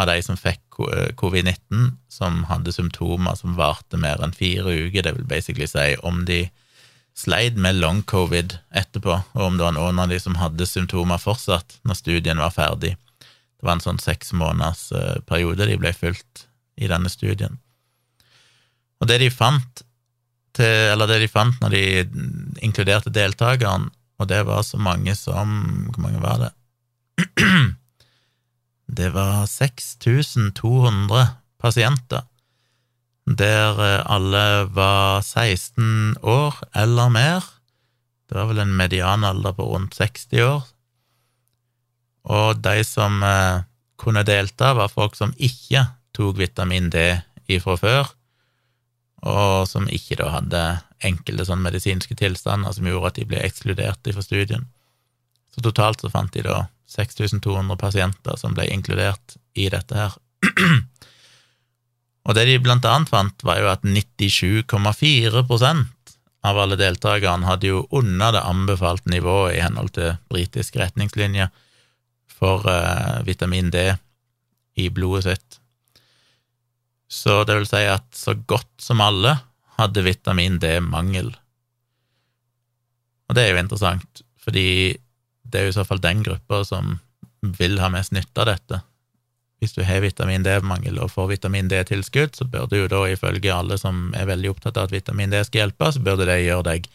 [0.00, 5.14] av de som fikk covid-19, som hadde symptomer som varte mer enn fire uker, det
[5.16, 6.44] vil basically si om de
[7.18, 11.18] sleit med long covid etterpå, og om det var noen av de som hadde symptomer
[11.18, 12.94] fortsatt når studien var ferdig.
[13.58, 16.46] Det var en sånn seks måneders eh, periode de ble fulgt
[16.78, 17.58] i denne studien.
[19.02, 19.82] Og det de fant
[20.54, 21.82] til, eller det de fant når de
[22.66, 25.50] inkluderte deltakeren, og det var så mange som
[25.92, 26.48] Hvor mange var det?
[28.88, 31.26] Det var 6200
[31.60, 32.22] pasienter,
[33.28, 37.44] der eh, alle var 16 år eller mer.
[38.28, 40.64] Det var vel en medianalder på rundt 60 år,
[42.32, 43.60] og de som eh,
[44.00, 45.84] kunne delta, var folk som ikke
[46.16, 47.04] tok vitamin D
[47.48, 48.08] ifra før,
[49.28, 50.64] og som ikke da hadde
[51.04, 54.64] enkelte sånn medisinske tilstander som gjorde at de ble ekskludert fra studien.
[55.52, 60.12] Så totalt så fant de da 6200 pasienter som ble inkludert i dette her.
[62.26, 65.84] og det de blant annet fant, var jo at 97,4%
[66.48, 71.48] av alle deltakerne hadde jo under det anbefalte nivået i henhold til britiske retningslinjer
[72.38, 73.76] for uh, vitamin D
[74.78, 75.58] i blodet sitt.
[77.08, 79.38] Så det vil si at så godt som alle
[79.78, 81.32] hadde vitamin D-mangel.
[83.28, 84.96] Og det er jo interessant, fordi
[85.48, 86.98] det er jo i så fall den gruppa som
[87.58, 88.80] vil ha mest nytte av dette.
[89.58, 93.54] Hvis du har vitamin D-mangel og får vitamin D-tilskudd, så bør du jo da, ifølge
[93.54, 96.66] alle som er veldig opptatt av at vitamin D skal hjelpe, så burde det gjøre
[96.68, 96.86] deg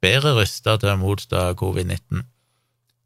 [0.00, 2.22] bedre rusta til å motstå covid-19.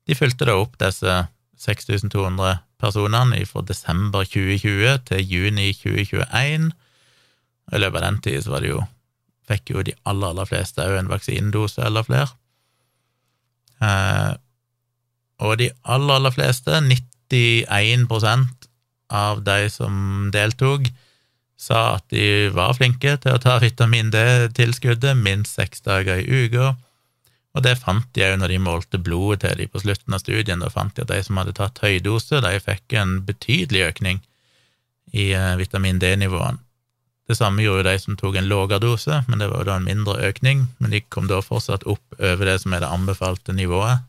[0.05, 1.17] De fulgte da opp disse
[1.65, 6.73] 6200 personene fra desember 2020 til juni 2021.
[7.73, 8.85] I løpet av den tid så var det jo
[9.49, 12.29] fikk jo de aller, aller fleste òg en vaksinedose eller flere.
[13.81, 14.33] Eh,
[15.43, 18.69] og de aller, aller fleste, 91%
[19.15, 20.87] av de som deltok,
[21.57, 26.75] sa at de var flinke til å ta vitamin D-tilskuddet minst seks dager i uka,
[27.55, 30.59] og det fant de òg når de målte blodet til de på slutten av studien.
[30.59, 34.19] Da fant de at de som hadde tatt høydose, de fikk en betydelig økning
[35.15, 36.59] i eh, vitamin D-nivåene.
[37.25, 39.77] Det samme gjorde jo de som tok en lavere dose, men det var jo da
[39.79, 40.67] en mindre økning.
[40.83, 44.03] Men de kom da fortsatt opp over det som er det anbefalte nivået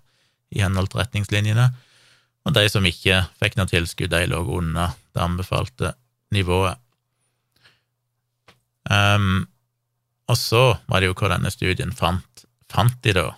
[0.56, 1.68] i henhold til retningslinjene.
[2.46, 5.94] Og de som ikke fikk noe tilskudd, de lå under det anbefalte
[6.36, 6.78] nivået.
[8.86, 9.48] Um,
[10.30, 12.46] og så var det jo hva denne studien fant.
[12.72, 13.30] Fant de da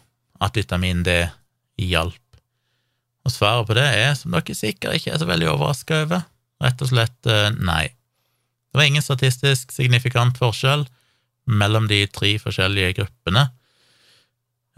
[0.43, 1.21] at vitamin D
[1.81, 2.23] hjalp?
[3.27, 6.23] Og svaret på det er, som dere sikkert ikke er så veldig overraska over,
[6.63, 7.85] rett og slett eh, nei.
[8.71, 10.85] Det var ingen statistisk signifikant forskjell
[11.47, 13.47] mellom de tre forskjellige gruppene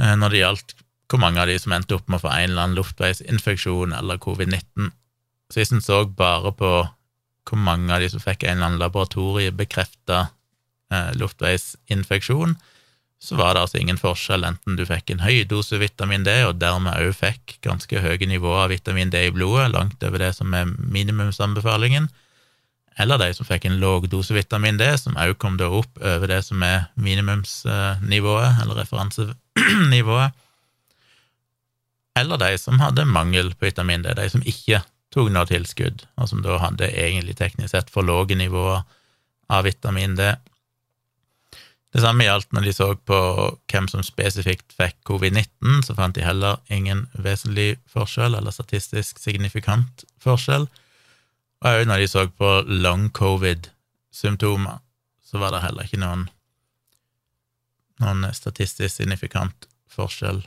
[0.02, 0.75] eh, når det gjaldt
[1.10, 4.22] hvor mange av de som endte opp med å få en eller annen luftveisinfeksjon eller
[4.22, 4.91] covid-19.
[5.50, 6.74] Så hvis en så bare på
[7.50, 10.19] hvor mange av de som fikk en eller annen laboratoriebekrefta
[10.93, 12.54] eh, luftveisinfeksjon,
[13.19, 16.60] så var det altså ingen forskjell enten du fikk en høy dose vitamin D, og
[16.62, 20.54] dermed òg fikk ganske høye nivåer av vitamin D i blodet, langt over det som
[20.56, 22.08] er minimumsanbefalingen,
[23.00, 26.32] eller de som fikk en låg dose vitamin D, som òg kom da opp over
[26.32, 30.38] det som er minimumsnivået, eller referansenivået,
[32.20, 36.30] eller de som hadde mangel på vitamin D, de som ikke tok noe tilskudd, og
[36.30, 38.84] som da hadde egentlig teknisk sett for lave nivåer
[39.50, 40.30] av vitamin D.
[41.90, 43.20] Det samme gjaldt når de så på
[43.72, 50.06] hvem som spesifikt fikk covid-19, så fant de heller ingen vesentlig forskjell, eller statistisk signifikant
[50.22, 50.68] forskjell.
[51.64, 54.84] Og òg når de så på long covid-symptomer,
[55.26, 56.28] så var det heller ikke noen,
[58.02, 60.44] noen statistisk signifikant forskjell.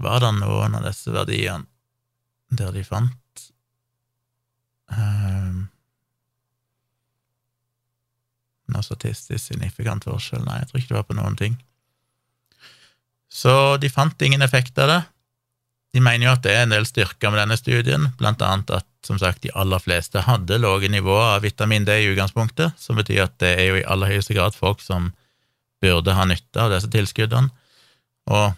[0.00, 1.66] Var det noen av disse verdiene
[2.50, 3.44] der de fant
[4.90, 5.68] um,
[8.70, 10.42] noe statistisk signifikant forskjell.
[10.46, 11.56] Nei, jeg tror ikke det var på noen ting.
[13.30, 15.00] Så de fant ingen effekt av det.
[15.94, 18.86] De mener jo at det er en del styrker med denne studien, blant annet at
[19.06, 23.24] som sagt de aller fleste hadde lave nivåer av vitamin D i utgangspunktet, som betyr
[23.24, 25.10] at det er jo i aller høyeste grad folk som
[25.82, 27.50] burde ha nytte av disse tilskuddene.
[28.30, 28.52] Og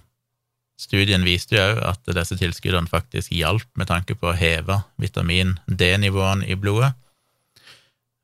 [0.82, 6.48] studien viste jo at disse tilskuddene faktisk hjalp med tanke på å heve vitamin D-nivåene
[6.50, 6.92] i blodet.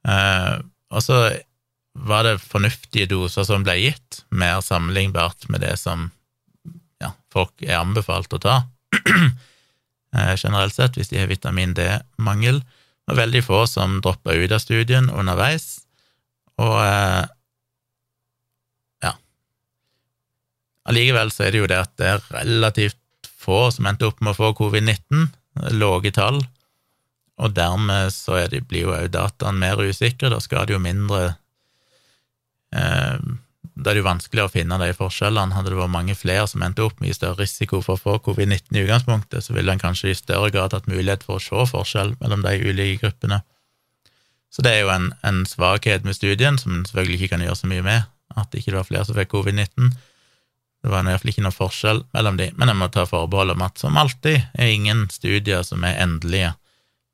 [0.09, 0.57] Eh,
[0.95, 1.19] og så
[1.99, 6.11] var det fornuftige doser som ble gitt, mer sammenlignbart med det som
[7.03, 8.57] ja, folk er anbefalt å ta
[10.17, 12.63] eh, generelt sett, hvis de har vitamin D-mangel.
[12.63, 15.83] Det var veldig få som droppa ut av studien underveis,
[16.59, 17.25] og eh,
[19.07, 19.15] ja
[20.89, 24.35] Allikevel så er det jo det at det er relativt få som endte opp med
[24.35, 25.29] å få covid-19,
[25.77, 26.41] lave tall,
[27.39, 31.37] og dermed så det, blir jo òg dataene mer usikre, da skal det jo mindre
[32.75, 33.21] Eh,
[33.79, 35.55] da er det jo vanskelig å finne de forskjellene.
[35.55, 38.75] Hadde det vært mange flere som endte opp med større risiko for å få covid-19
[38.75, 42.17] i utgangspunktet, så ville en kanskje i større grad hatt mulighet for å se forskjell
[42.23, 43.41] mellom de ulike gruppene.
[44.51, 47.61] Så det er jo en, en svakhet med studien, som en selvfølgelig ikke kan gjøre
[47.61, 49.93] så mye med, at ikke det var flere som fikk covid-19.
[50.83, 53.81] Det var iallfall ikke noe forskjell mellom de, men jeg må ta forbehold om at
[53.81, 56.53] som alltid er ingen studier som er endelige.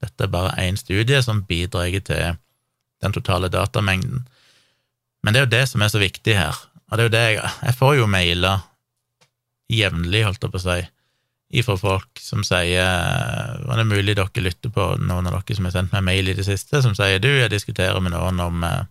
[0.04, 2.36] Dette er bare én studie som bidrar til
[3.04, 4.26] den totale datamengden.
[5.24, 6.56] Men det er jo det som er så viktig her,
[6.90, 8.66] og det er jo det jeg Jeg får jo mailer
[9.72, 10.80] jevnlig, holdt jeg på å si,
[11.54, 12.84] ifra folk som sier
[13.64, 16.36] Var det mulig dere lytter på noen av dere som har sendt meg mail i
[16.36, 18.84] det siste, som sier du, jeg diskuterer med noen om, eh,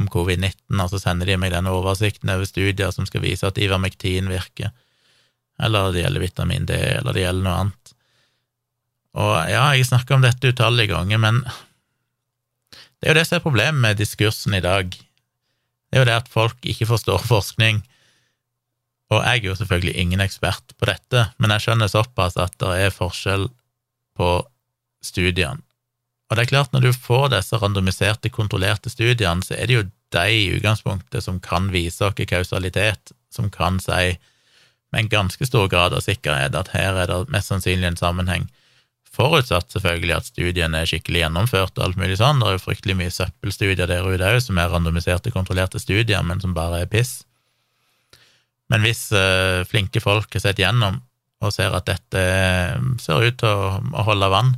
[0.00, 3.60] om covid-19, og så sender de meg den oversikten over studier som skal vise at
[3.60, 4.72] Ivermektin virker,
[5.62, 7.94] eller det gjelder vitamin D, eller det gjelder noe annet.
[9.12, 11.42] Og ja, jeg snakker om dette utallige ganger, men
[12.72, 14.94] det er jo det som er problemet med diskursen i dag
[15.92, 17.82] det er jo det at folk ikke forstår forskning.
[19.12, 22.70] Og jeg er jo selvfølgelig ingen ekspert på dette, men jeg skjønner såpass at det
[22.86, 23.44] er forskjell
[24.16, 24.28] på
[25.04, 25.60] studiene.
[26.32, 29.82] Og det er klart, når du får disse randomiserte, kontrollerte studiene, så er det jo
[30.16, 34.14] de i utgangspunktet som kan vise oss kausalitet, som kan si
[34.92, 38.48] med en ganske stor grad av sikkerhet at her er det mest sannsynlig en sammenheng.
[39.12, 42.40] Forutsatt selvfølgelig at studiene er skikkelig gjennomført og alt mulig sånn.
[42.40, 46.40] Det er jo fryktelig mye søppelstudier der ute òg, som er randomiserte, kontrollerte studier, men
[46.40, 47.18] som bare er piss.
[48.72, 51.02] Men hvis uh, flinke folk har sett gjennom
[51.44, 52.22] og ser at dette
[53.02, 54.54] ser ut til å, å holde vann,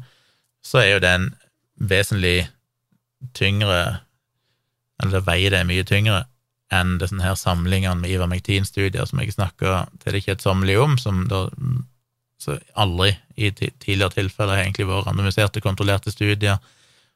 [0.62, 1.32] så er jo det en
[1.80, 2.48] vesentlig
[3.34, 4.00] tyngre
[5.02, 6.24] Eller det veier det mye tyngre
[6.72, 11.24] enn disse her samlingene med Ivar McTean-studier som jeg snakka til det kjedsommelige om, som
[11.28, 11.48] da
[12.40, 16.60] så aldri i tidligere tilfeller har egentlig vært randomiserte, kontrollerte studier.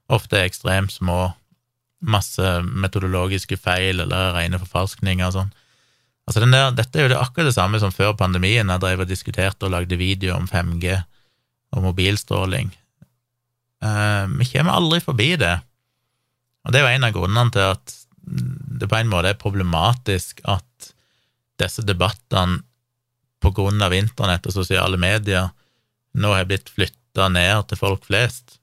[0.09, 1.33] Ofte er ekstremt små,
[2.01, 5.55] masse metodologiske feil eller rene forfalskninger og sånn.
[6.29, 9.11] Altså der, dette er jo det akkurat det samme som før pandemien, jeg drev og
[9.11, 10.99] diskuterte og lagde video om 5G
[11.73, 12.71] og mobilstråling.
[13.85, 15.55] Uh, vi kommer aldri forbi det.
[16.67, 17.95] Og det er jo en av grunnene til at
[18.79, 20.91] det på en måte er problematisk at
[21.59, 22.61] disse debattene
[23.43, 25.51] på grunn av internett og sosiale medier
[26.19, 28.59] nå har blitt flytta ned til folk flest.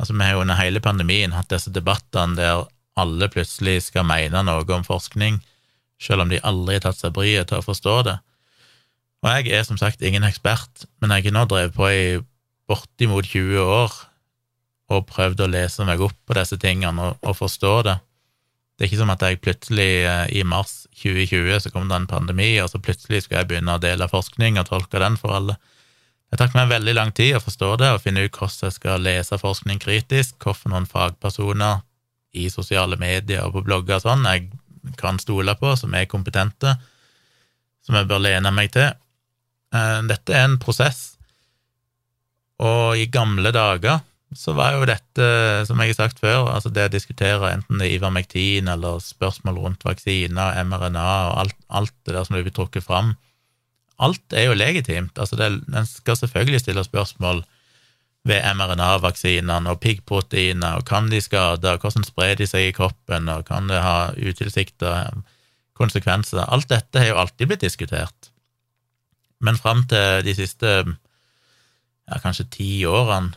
[0.00, 2.64] Altså, vi har jo under hele pandemien hatt disse debattene der
[3.00, 5.40] alle plutselig skal mene noe om forskning,
[6.00, 8.16] selv om de aldri har tatt seg bryet til å forstå det.
[9.20, 12.04] Og jeg er som sagt ingen ekspert, men jeg har nå drevet på i
[12.70, 13.98] bortimot 20 år
[14.90, 17.96] og prøvd å lese meg opp på disse tingene og, og forstå det.
[18.80, 22.08] Det er ikke som at jeg plutselig eh, i mars 2020 så kom det en
[22.10, 25.58] pandemi, og så plutselig skulle jeg begynne å dele forskning og tolke den for alle.
[26.30, 29.04] Det tok meg veldig lang tid å forstå det og finne ut hvordan jeg skal
[29.04, 31.82] lese forskning kritisk, hvorfor noen fagpersoner
[32.38, 34.48] i sosiale medier og på blogger og sånn jeg
[34.96, 36.76] kan stole på, som er kompetente,
[37.84, 38.94] som jeg bør lene meg til.
[39.74, 41.18] Eh, dette er en prosess,
[42.60, 44.00] og i gamle dager
[44.36, 45.26] så var jo dette,
[45.66, 49.58] som jeg har sagt før, altså det å diskutere enten det er Ivermektin eller spørsmål
[49.64, 53.16] rundt vaksiner, mRNA og alt, alt det der som blir trukket fram,
[54.00, 55.18] Alt er jo legitimt.
[55.18, 57.44] Altså, En skal selvfølgelig stille spørsmål
[58.24, 63.28] ved mRNA-vaksinene og piggproteiner, og kan de skade, og hvordan sprer de seg i kroppen,
[63.28, 65.12] og kan det ha utilsikta
[65.76, 66.44] konsekvenser?
[66.48, 68.30] Alt dette har jo alltid blitt diskutert.
[69.40, 73.32] Men fram til de siste ja, kanskje ti årene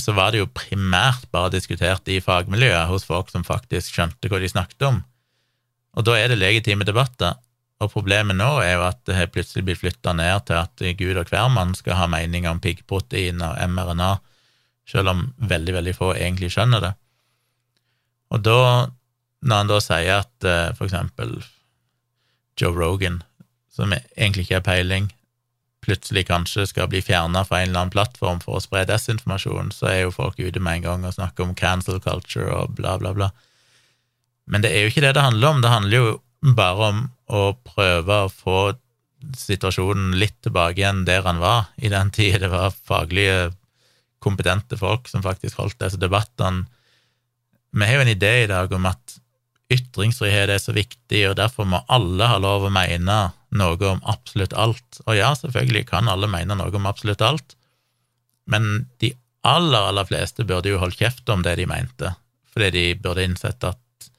[0.00, 4.40] så var det jo primært bare diskutert i fagmiljøet hos folk som faktisk skjønte hva
[4.42, 5.02] de snakket om.
[5.98, 7.38] Og da er det legitime debatter.
[7.80, 11.16] Og problemet nå er jo at det har plutselig blitt flytta ned til at Gud
[11.16, 14.10] og hvermann skal ha mening om piggprotein og mRNA,
[14.88, 16.92] selv om veldig, veldig få egentlig skjønner det.
[18.30, 18.58] Og da,
[19.40, 21.38] når han da sier at uh, for eksempel
[22.60, 23.22] Joe Rogan,
[23.72, 25.08] som egentlig ikke har peiling,
[25.90, 29.90] plutselig kanskje skal bli fjerna fra en eller annen plattform for å spre desinformasjon, så
[29.90, 33.12] er jo folk ute med en gang og snakker om cancel culture og bla, bla,
[33.16, 33.30] bla.
[34.50, 35.62] Men det er jo ikke det det handler om.
[35.62, 36.12] Det handler jo
[36.56, 38.60] bare om å prøve å få
[39.36, 43.50] situasjonen litt tilbake igjen der han var, i den tida det var faglige,
[44.20, 46.66] kompetente folk som faktisk holdt disse debattene.
[47.72, 49.19] Vi har jo en idé i dag om at
[49.70, 53.18] ytringsfrihet er så viktig, og derfor må alle ha lov å mene
[53.54, 55.00] noe om absolutt alt.
[55.06, 57.56] Og ja, selvfølgelig kan alle mene noe om absolutt alt,
[58.50, 59.12] men de
[59.46, 62.14] aller, aller fleste burde jo holdt kjeft om det de mente,
[62.50, 64.10] fordi de burde innsett at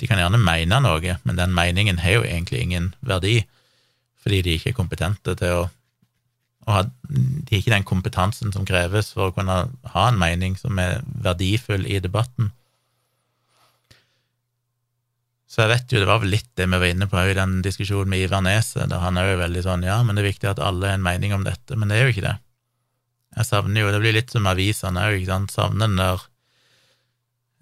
[0.00, 3.42] de kan gjerne mene noe, men den meningen har jo egentlig ingen verdi,
[4.22, 5.64] fordi de ikke er kompetente til å,
[6.64, 9.56] og De har ikke den kompetansen som kreves for å kunne
[9.92, 12.54] ha en mening som er verdifull i debatten.
[15.54, 17.60] Så jeg vet jo, det var vel litt det vi var inne på i den
[17.62, 20.50] diskusjonen med Ivar Neset, der han er jo veldig sånn ja, men det er viktig
[20.50, 22.36] at alle har en mening om dette, men det er jo ikke det.
[23.38, 26.26] Jeg savner jo, det blir litt som avisene òg, ikke sant, savner den der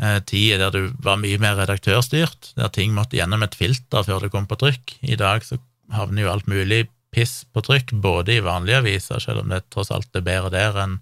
[0.02, 4.24] Eh, tider der du var mye mer redaktørstyrt, der ting måtte gjennom et filter før
[4.24, 4.96] det kom på trykk.
[5.04, 5.60] I dag så
[5.94, 9.92] havner jo alt mulig piss på trykk, både i vanlige aviser, selv om det tross
[9.94, 11.00] alt er bedre der enn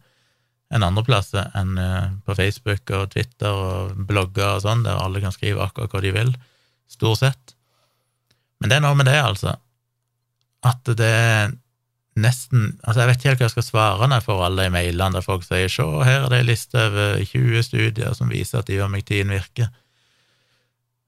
[0.71, 5.23] enn andre plasser, enn eh, på Facebook og Twitter og blogger og sånn, der alle
[5.23, 6.31] kan skrive akkurat hva de vil,
[6.91, 7.57] stort sett.
[8.61, 9.57] Men det er noe med det, altså,
[10.67, 11.57] at det
[12.21, 14.73] nesten Altså, jeg vet ikke helt hva jeg skal svare når jeg får alle de
[14.75, 18.59] mailene der folk sier 'se, her er det ei liste over 20 studier som viser
[18.59, 19.71] at ivermektin virker'.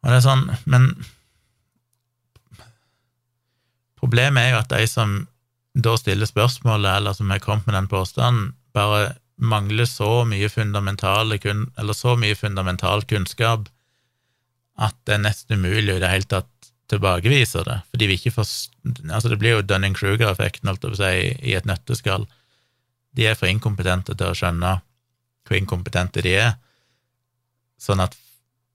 [0.03, 0.95] Og det er sånn, men
[4.03, 5.12] Problemet er jo at de som
[5.78, 11.39] da stiller spørsmålet, eller som har kommet med den påstanden, bare mangler så mye fundamentale
[11.78, 13.68] eller så mye fundamental kunnskap
[14.83, 16.51] at det er nesten umulig i det hele tatt
[16.93, 18.74] tilbakeviser det, fordi vi ikke forst...
[19.09, 22.26] Altså, det blir jo Dunning-Kruger-effekten, si, i et nøtteskall.
[23.16, 24.74] De er for inkompetente til å skjønne
[25.47, 26.53] hvor inkompetente de er,
[27.80, 28.14] sånn at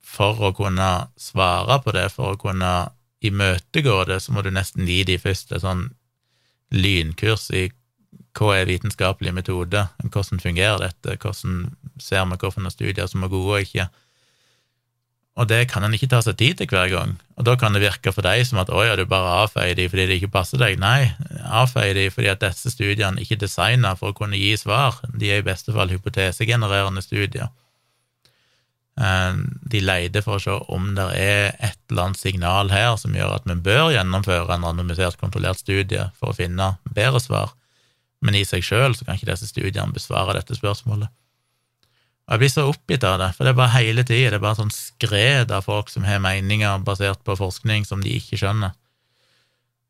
[0.08, 0.90] for å kunne
[1.20, 2.72] svare på det, for å kunne
[3.28, 5.90] imøtegå det, så må du nesten gi de først et sånn
[6.76, 7.68] lynkurs i
[8.38, 13.56] hva er vitenskapelig metode, hvordan fungerer dette, hvordan ser vi hvilke studier som er gode
[13.56, 13.88] og ikke.
[15.38, 17.14] Og det kan en ikke ta seg tid til hver gang.
[17.38, 19.86] Og da kan det virke for deg som at å ja, du bare avfeier de
[19.92, 20.80] fordi det ikke passer deg.
[20.82, 21.12] Nei,
[21.46, 24.98] avfeier de fordi at disse studiene ikke er designa for å kunne gi svar.
[25.14, 27.54] De er i beste fall hypotesegenererende studier.
[28.98, 29.34] Eh,
[29.70, 33.36] de leter for å se om det er et eller annet signal her som gjør
[33.36, 37.54] at vi bør gjennomføre en randomisert, kontrollert studie for å finne bedre svar,
[38.26, 41.14] men i seg sjøl kan ikke disse studiene besvare dette spørsmålet.
[42.28, 44.44] Og jeg blir så oppgitt av det, for det er bare hele tida, det er
[44.44, 48.76] bare sånn skred av folk som har meninger basert på forskning som de ikke skjønner.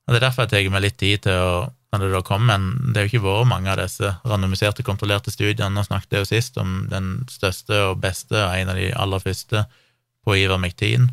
[0.06, 1.66] Og Det er derfor jeg tar meg litt tid til å
[1.98, 5.32] når det da kommer en Det er jo ikke vært mange av disse randomiserte, kontrollerte
[5.32, 5.72] studiene.
[5.74, 9.24] Nå snakket jeg jo sist om den største og beste, og en av de aller
[9.24, 9.66] første,
[10.28, 11.10] på ivermektin.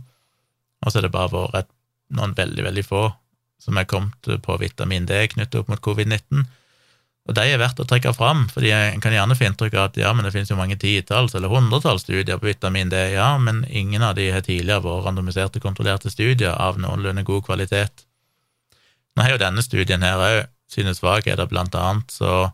[0.85, 1.71] og så har det bare vært
[2.11, 3.05] noen veldig, veldig få
[3.63, 6.45] som er kommet på vitamin D knyttet opp mot covid-19.
[7.25, 9.95] Og de er verdt å trekke fram, fordi en kan gjerne få inntrykk av at
[9.97, 13.63] ja, men det finnes jo mange titalls eller hundretalls studier på vitamin D, ja, men
[13.71, 18.05] ingen av de har tidligere vært randomiserte, kontrollerte studier av noenlunde god kvalitet.
[19.17, 22.51] Nå har jo denne studien her òg sine svakheter, blant annet så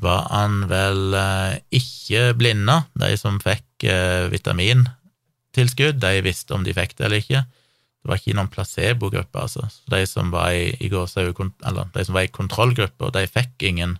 [0.00, 6.74] var han vel eh, ikke blinda, de som fikk eh, vitamintilskudd, de visste om de
[6.74, 7.44] fikk det eller ikke.
[8.00, 9.66] Det var ikke noen placebogruppe, altså.
[9.68, 13.98] Så de som var i, i eller de som var i kontrollgruppa, de fikk ingen,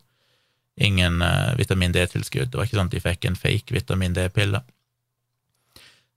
[0.80, 2.48] ingen uh, vitamin D-tilskudd.
[2.48, 4.62] Det var ikke sånn at de fikk en fake vitamin D-pille.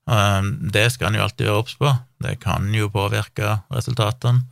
[0.07, 1.91] Um, det skal en jo alltid være obs på.
[2.23, 4.45] Det kan jo påvirke resultatene.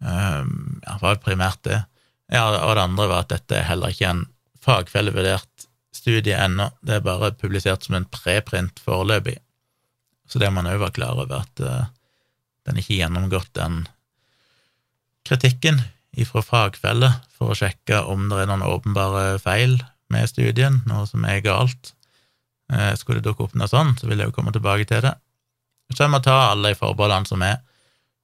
[0.00, 1.82] Um, ja, det var primært det.
[2.30, 4.24] Ja, og det andre var at dette er heller ikke en
[4.62, 6.70] fagfellevurdert studie ennå.
[6.86, 9.40] Det er bare publisert som en preprint foreløpig.
[10.30, 11.88] Så det må man òg være klar over, at uh,
[12.68, 13.82] den ikke gjennomgått den
[15.26, 15.82] kritikken
[16.18, 21.26] ifra fagfeller for å sjekke om det er noen åpenbare feil med studien, noe som
[21.26, 21.94] er galt.
[22.70, 25.16] Uh, skulle det dukke opp noe sånt, så vil jeg jo komme tilbake til det.
[25.90, 27.58] Så jeg må ta alle de forbeholdene som er.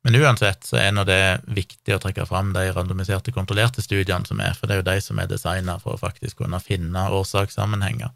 [0.07, 4.39] Men uansett så er nå det viktig å trekke fram de randomiserte, kontrollerte studiene som
[4.39, 8.13] er, for det er jo de som er designa for å faktisk kunne finne årsakssammenhenger,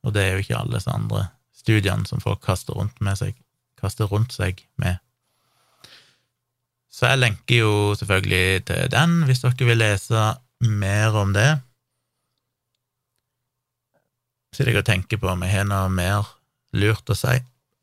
[0.00, 1.26] og det er jo ikke alle andre
[1.66, 3.34] studiene som folk kaster rundt, seg,
[3.80, 5.02] kaster rundt seg med.
[6.96, 10.22] Så jeg lenker jo selvfølgelig til den, hvis dere vil lese
[10.64, 11.50] mer om det.
[14.54, 16.30] Sitter jeg og tenker på om jeg har noe mer
[16.72, 17.34] lurt å si.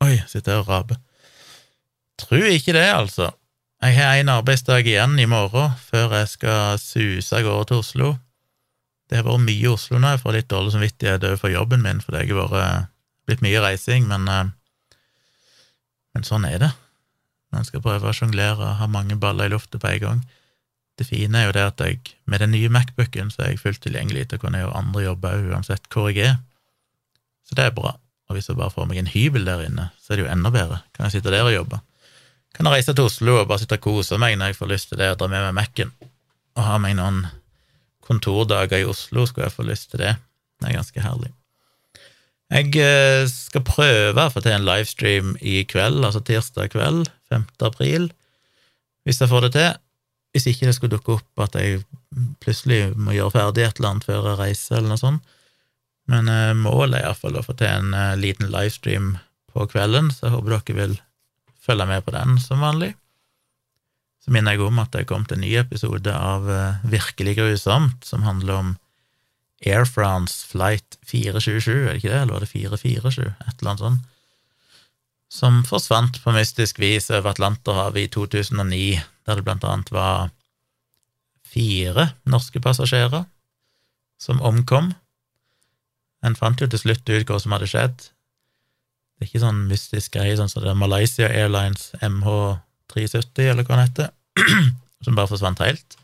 [0.02, 0.98] Oi, sitter jeg og raper.
[2.18, 3.30] Tror ikke det, altså.
[3.84, 8.10] Jeg har en arbeidsdag igjen i morgen før jeg skal suse av gårde til Oslo.
[9.10, 12.00] Det har vært mye i Oslo nå, jeg får litt dårlig samvittighet overfor jobben min,
[12.02, 12.93] fordi jeg har vært
[13.28, 14.98] blitt mye reising, men, eh,
[16.14, 16.72] men sånn er det.
[17.54, 20.24] Man skal prøve å sjonglere og ha mange baller i lufta på en gang.
[20.98, 23.82] Det fine er jo det at jeg, med den nye Macbooken så er jeg fullt
[23.82, 26.36] tilgjengelig til å kunne gjøre andre jobber uansett hvor jeg er.
[27.46, 27.96] Så det er bra.
[28.28, 30.52] Og hvis jeg bare får meg en hybel der inne, så er det jo enda
[30.54, 30.80] bedre.
[30.94, 31.80] Kan jeg sitte der og jobbe?
[32.54, 34.92] Kan jeg reise til Oslo og bare sitte og kose meg når jeg får lyst
[34.92, 35.94] til det, og dra med meg Mac-en.
[36.54, 37.24] Og ha meg noen
[38.04, 40.14] kontordager i Oslo, skulle jeg få lyst til det.
[40.62, 41.32] Det er ganske herlig.
[42.54, 47.48] Jeg eh, skal prøve å få til en livestream i kveld, altså tirsdag kveld, 5.
[47.66, 48.12] april,
[49.02, 49.80] hvis jeg får det til.
[50.34, 51.82] Hvis ikke det skulle dukke opp at jeg
[52.42, 55.34] plutselig må gjøre ferdig et eller annet før jeg reiser, eller noe sånt.
[56.10, 59.16] Men eh, målet er iallfall å få til en eh, liten livestream
[59.50, 60.96] på kvelden, så jeg håper dere vil
[61.64, 62.92] følge med på den som vanlig.
[64.22, 66.46] Så minner jeg om at det er kommet en ny episode av
[66.88, 68.70] Virkelig grusomt, som handler om
[69.66, 73.84] Air France flight 427, er det ikke det, eller var det 447, et eller annet
[73.84, 74.10] sånt,
[75.34, 80.28] som forsvant på mystisk vis over Atlanterhavet i 2009, der det blant annet var
[81.54, 83.24] fire norske passasjerer
[84.20, 84.92] som omkom.
[86.24, 87.96] En fant jo til slutt ut hva som hadde skjedd.
[89.14, 93.76] Det er ikke sånn mystisk greie sånn som det er Malaysia Airlines MH370, eller hva
[93.76, 94.14] den heter,
[95.04, 95.98] som bare forsvant helt.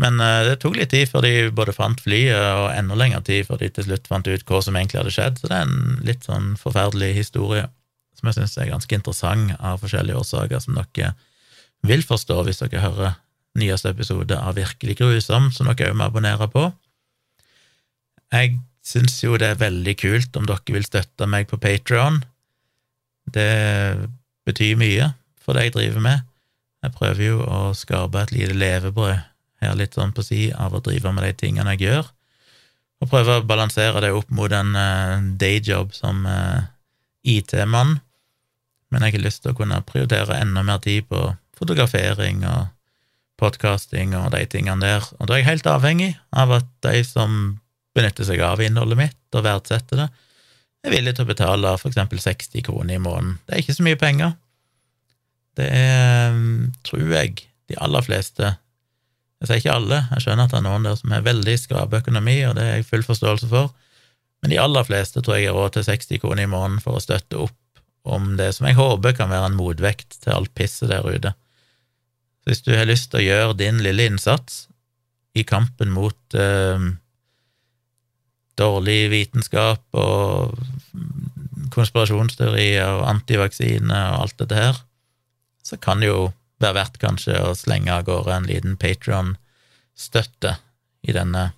[0.00, 3.48] Men uh, det tok litt tid før de både fant flyet, og enda lengre tid
[3.48, 5.40] før de til slutt fant ut hva som egentlig hadde skjedd.
[5.40, 7.66] Så det er en litt sånn forferdelig historie
[8.20, 11.14] som jeg syns er ganske interessant av forskjellige årsaker, som dere
[11.88, 13.14] vil forstå hvis dere hører
[13.58, 16.66] nyeste episode av Virkelig grusom, som dere òg må abonnere på.
[18.30, 22.20] Jeg syns jo det er veldig kult om dere vil støtte meg på Patrion.
[23.24, 23.48] Det
[24.48, 26.28] betyr mye for det jeg driver med.
[26.84, 29.29] Jeg prøver jo å skape et lite levebrød
[29.60, 32.10] her litt sånn på si av å drive med de tingene jeg gjør,
[33.00, 36.66] og prøve å balansere det opp mot en uh, dayjob som uh,
[37.24, 37.98] IT-mann,
[38.90, 42.70] men jeg har lyst til å kunne prioritere enda mer tid på fotografering og
[43.40, 47.60] podkasting og de tingene der, og da er jeg helt avhengig av at de som
[47.96, 50.08] benytter seg av innholdet mitt og verdsetter det,
[50.84, 53.36] er villige til å betale for eksempel 60 kroner i måneden.
[53.44, 54.32] Det er ikke så mye penger.
[55.58, 56.36] Det er,
[56.86, 58.54] tror jeg, de aller fleste
[59.40, 61.94] jeg sier ikke alle, jeg skjønner at det er noen der som har veldig skrap
[61.96, 63.70] økonomi, og det har jeg full forståelse for,
[64.40, 67.02] men de aller fleste tror jeg har råd til 60 kroner i måneden for å
[67.02, 67.56] støtte opp
[68.08, 71.32] om det som jeg håper kan være en motvekt til alt pisset der ute.
[72.40, 74.64] Så hvis du har lyst til å gjøre din lille innsats
[75.36, 76.86] i kampen mot eh,
[78.60, 80.56] dårlig vitenskap og
[81.72, 84.80] konspirasjonsteorier og antivaksine og alt dette her,
[85.64, 86.02] så kan
[86.60, 90.56] det er verdt kanskje å slenge av gårde en liten Patron-støtte
[91.08, 91.50] i denne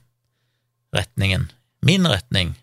[0.94, 1.48] retningen.
[1.82, 2.54] Min retning,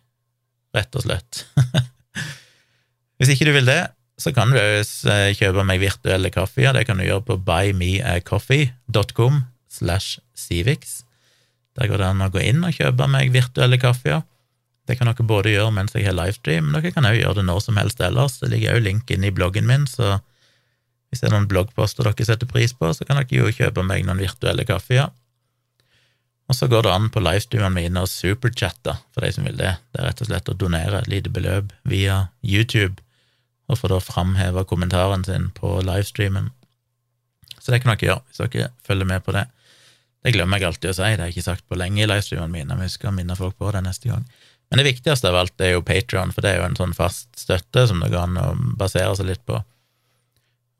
[0.76, 1.46] rett og slett.
[3.20, 3.82] Hvis ikke du vil det,
[4.20, 6.72] så kan du også kjøpe meg virtuelle kaffer.
[6.76, 11.02] Det kan du gjøre på buymeacoffee.com slash Civix.
[11.80, 14.24] Der går det an å gå inn og kjøpe meg virtuelle kaffer.
[14.90, 17.48] Det kan dere både gjøre mens jeg har livestream, men dere kan også gjøre det
[17.48, 18.40] når som helst ellers.
[18.42, 20.18] Det ligger også link inne i bloggen min, så
[21.10, 24.06] hvis det er noen bloggposter dere setter pris på, så kan dere jo kjøpe meg
[24.06, 25.10] noen virtuelle kaffer.
[26.50, 29.76] Og så går det an på livestreamene mine å superchatte, for de som vil det.
[29.94, 33.02] Det er rett og slett å donere et lite beløp via YouTube,
[33.70, 36.50] og få da framheve kommentaren sin på livestreamen.
[37.60, 39.46] Så det kan dere gjøre, hvis dere følger med på det.
[40.26, 42.54] Det glemmer jeg alltid å si, det har jeg ikke sagt på lenge i livestreamene
[42.54, 44.26] mine, men jeg skal minne folk på det neste gang.
[44.70, 47.30] Men det viktigste av alt er jo Patrion, for det er jo en sånn fast
[47.38, 49.62] støtte som det går an å basere seg litt på.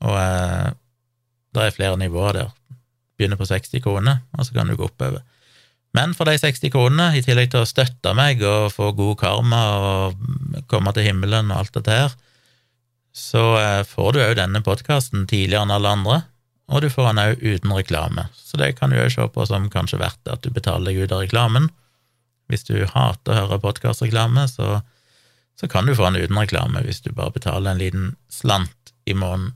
[0.06, 0.70] Og eh,
[1.56, 2.56] det er flere nivåer der.
[3.20, 5.26] Begynner på 60 kroner, og så kan du gå oppover.
[5.98, 9.62] Men for de 60 kronene, i tillegg til å støtte meg og få god karma
[9.76, 12.18] og komme til himmelen og alt dette her,
[13.16, 16.20] så eh, får du òg denne podkasten tidligere enn alle andre,
[16.70, 18.28] og du får den òg uten reklame.
[18.38, 21.16] Så det kan du òg se på som kanskje verdt at du betaler deg ut
[21.16, 21.72] av reklamen.
[22.50, 24.80] Hvis du hater å høre podkastreklame, så,
[25.58, 29.18] så kan du få den uten reklame hvis du bare betaler en liten slant i
[29.18, 29.56] måneden.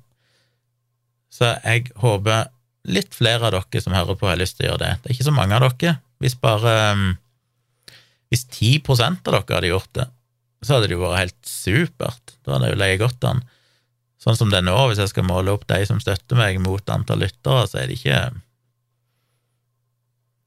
[1.34, 2.52] Så jeg håper
[2.94, 4.92] litt flere av dere som hører på, har lyst til å gjøre det.
[5.02, 5.96] Det er ikke så mange av dere.
[6.24, 7.08] Hvis bare um,
[8.32, 10.08] Hvis 10 av dere hadde gjort det,
[10.64, 12.36] så hadde det jo vært helt supert.
[12.44, 13.44] Da hadde det jo leie godt an.
[14.24, 16.94] Sånn som det er nå, hvis jeg skal måle opp de som støtter meg mot
[16.94, 18.22] antall lyttere, så er det ikke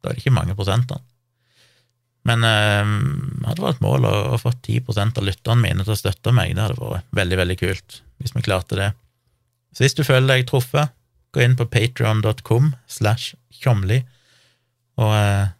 [0.01, 1.03] Da er det ikke mange prosentene.
[2.27, 2.95] Men øh,
[3.47, 6.57] hadde vært et mål å, å få 10% av lytterne mine til å støtte meg.
[6.57, 8.89] Det hadde vært veldig, veldig kult hvis vi klarte det.
[9.77, 10.95] Så hvis du føler deg truffet,
[11.37, 14.01] gå inn på patreon.com slash tjomli
[14.97, 15.51] og eh,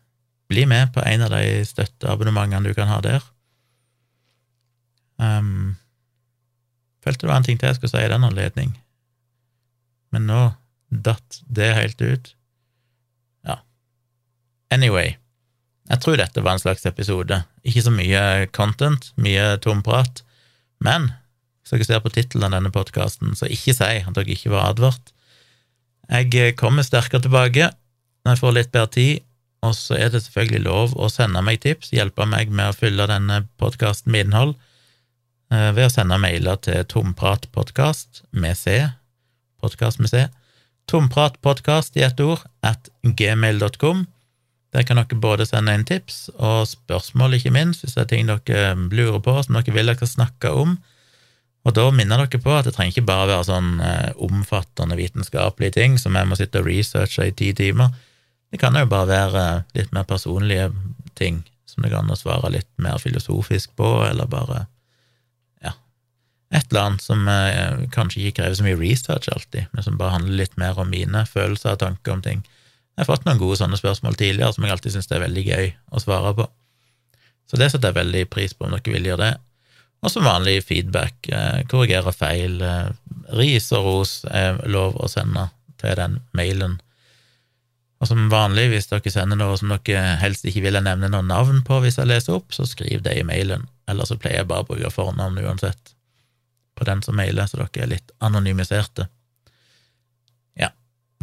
[0.49, 3.21] bli med på en av de støtteabonnementene du kan ha der.
[5.21, 5.77] Um,
[7.05, 8.73] følte det var en ting til jeg skulle si i den anledning,
[10.13, 10.41] men nå
[10.89, 12.33] datt det helt ut.
[13.45, 13.61] Ja.
[14.73, 15.17] Anyway.
[15.87, 17.37] Jeg tror dette var en slags episode.
[17.63, 20.25] Ikke så mye content, mye tomprat,
[20.83, 21.13] men
[21.75, 24.71] hvis dere ser på tittelen av denne podkasten, så ikke si at dere ikke var
[24.71, 25.13] advart.
[26.07, 27.73] Jeg kommer sterkere tilbake
[28.23, 29.25] når jeg får litt bedre tid,
[29.67, 33.09] og så er det selvfølgelig lov å sende meg tips, hjelpe meg med å fylle
[33.11, 34.55] denne podkasten med innhold
[35.53, 38.79] eh, ved å sende mailer til tompratpodkast med C,
[39.63, 40.27] podkast med C,
[40.91, 44.07] tompratpodkast i ett ord, at gmail.com.
[44.75, 48.31] Der kan dere både sende inn tips og spørsmål, ikke minst, hvis det er ting
[48.31, 50.77] dere lurer på, som dere vil jeg skal snakke om.
[51.67, 55.75] Og da minner dere på at det trenger ikke bare være sånn eh, omfattende vitenskapelige
[55.81, 57.91] ting som jeg må sitte og researche i ti timer.
[58.55, 59.45] Det kan jo bare være
[59.75, 60.71] litt mer personlige
[61.19, 64.63] ting som det kan å svare litt mer filosofisk på, eller bare
[65.65, 65.75] ja,
[66.55, 70.15] et eller annet som eh, kanskje ikke krever så mye research alltid, men som bare
[70.15, 72.47] handler litt mer om mine følelser og tanker om ting.
[72.95, 75.75] Jeg har fått noen gode sånne spørsmål tidligere som jeg alltid syns er veldig gøy
[75.91, 76.47] å svare på.
[77.51, 79.35] Så det setter jeg veldig pris på om dere vil gjøre det.
[80.05, 82.91] Og som vanlig feedback, eh, korrigere feil, eh,
[83.37, 85.49] ris og ros er lov å sende
[85.81, 86.79] til den mailen.
[88.01, 91.63] Og som vanlig, hvis dere sender noe som dere helst ikke vil nevne noen navn
[91.65, 93.67] på hvis jeg leser opp, så skriv det i mailen.
[93.89, 95.95] Eller så pleier jeg bare å bruke fornavn uansett
[96.77, 99.09] på den som mailer, så dere er litt anonymiserte.
[100.61, 100.75] Ja,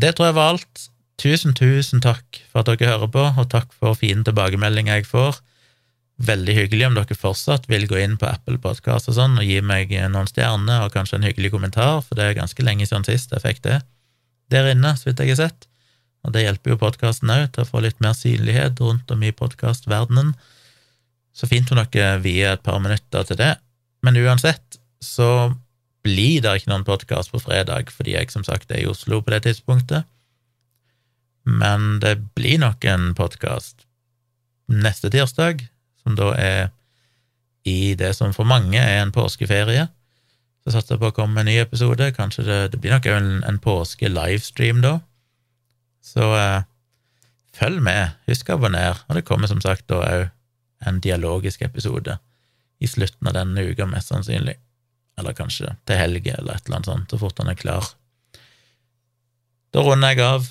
[0.02, 0.88] det tror jeg var alt.
[1.22, 5.44] Tusen, tusen takk for at dere hører på, og takk for fine tilbakemeldinger jeg får.
[6.22, 9.58] Veldig hyggelig om dere fortsatt vil gå inn på Apple Podcast og sånn og gi
[9.66, 13.34] meg noen stjerner og kanskje en hyggelig kommentar, for det er ganske lenge siden sist
[13.34, 13.80] jeg fikk det
[14.54, 15.68] der inne, så vidt jeg har sett.
[16.24, 19.34] Og det hjelper jo podkasten òg til å få litt mer synlighet rundt om i
[19.34, 20.36] podkastverdenen.
[21.34, 23.56] Så fint om dere vier et par minutter til det.
[24.06, 25.50] Men uansett så
[26.06, 29.34] blir det ikke noen podkast på fredag, fordi jeg som sagt er i Oslo på
[29.34, 30.06] det tidspunktet
[31.44, 33.84] men det blir nok en podkast
[34.72, 35.66] neste tirsdag,
[36.04, 36.62] som da er
[37.68, 39.88] i det som for mange er en påskeferie.
[40.64, 42.12] Så satser jeg på å komme med en ny episode.
[42.16, 44.98] Kanskje det, det blir nok en, en påske-livestream da.
[46.04, 46.68] Så eh,
[47.56, 50.30] følg med, husk å abonnere, og det kommer som sagt da òg
[50.84, 52.18] en dialogisk episode
[52.84, 54.58] i slutten av denne uka, mest sannsynlig.
[55.20, 57.88] Eller kanskje til helge, eller et eller annet sånt, så fort han er klar.
[59.74, 60.50] Da runder jeg av.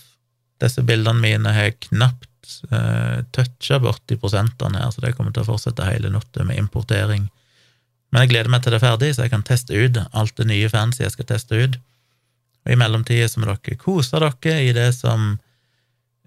[0.63, 2.31] Disse bildene mine har jeg knapt
[2.71, 7.29] uh, toucha borti prosentene her, så det kommer til å fortsette hele natta med importering.
[8.13, 10.49] Men jeg gleder meg til det er ferdig, så jeg kan teste ut alt det
[10.51, 11.79] nye fancy jeg skal teste ut.
[12.63, 15.35] Og i mellomtida så må dere kose dere i det som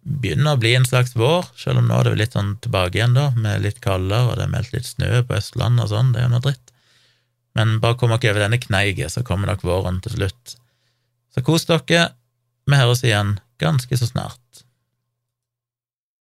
[0.05, 3.15] begynner å bli en slags vår, selv om nå er det litt sånn tilbake igjen,
[3.17, 6.21] da, med litt kaldere, og det er meldt litt snø på Østlandet og sånn, det
[6.21, 6.73] er jo noe dritt.
[7.57, 10.57] Men bare kom dere over denne kneiget, så kommer nok våren til slutt.
[11.33, 12.09] Så kos dere.
[12.65, 14.64] Vi høres igjen ganske så snart.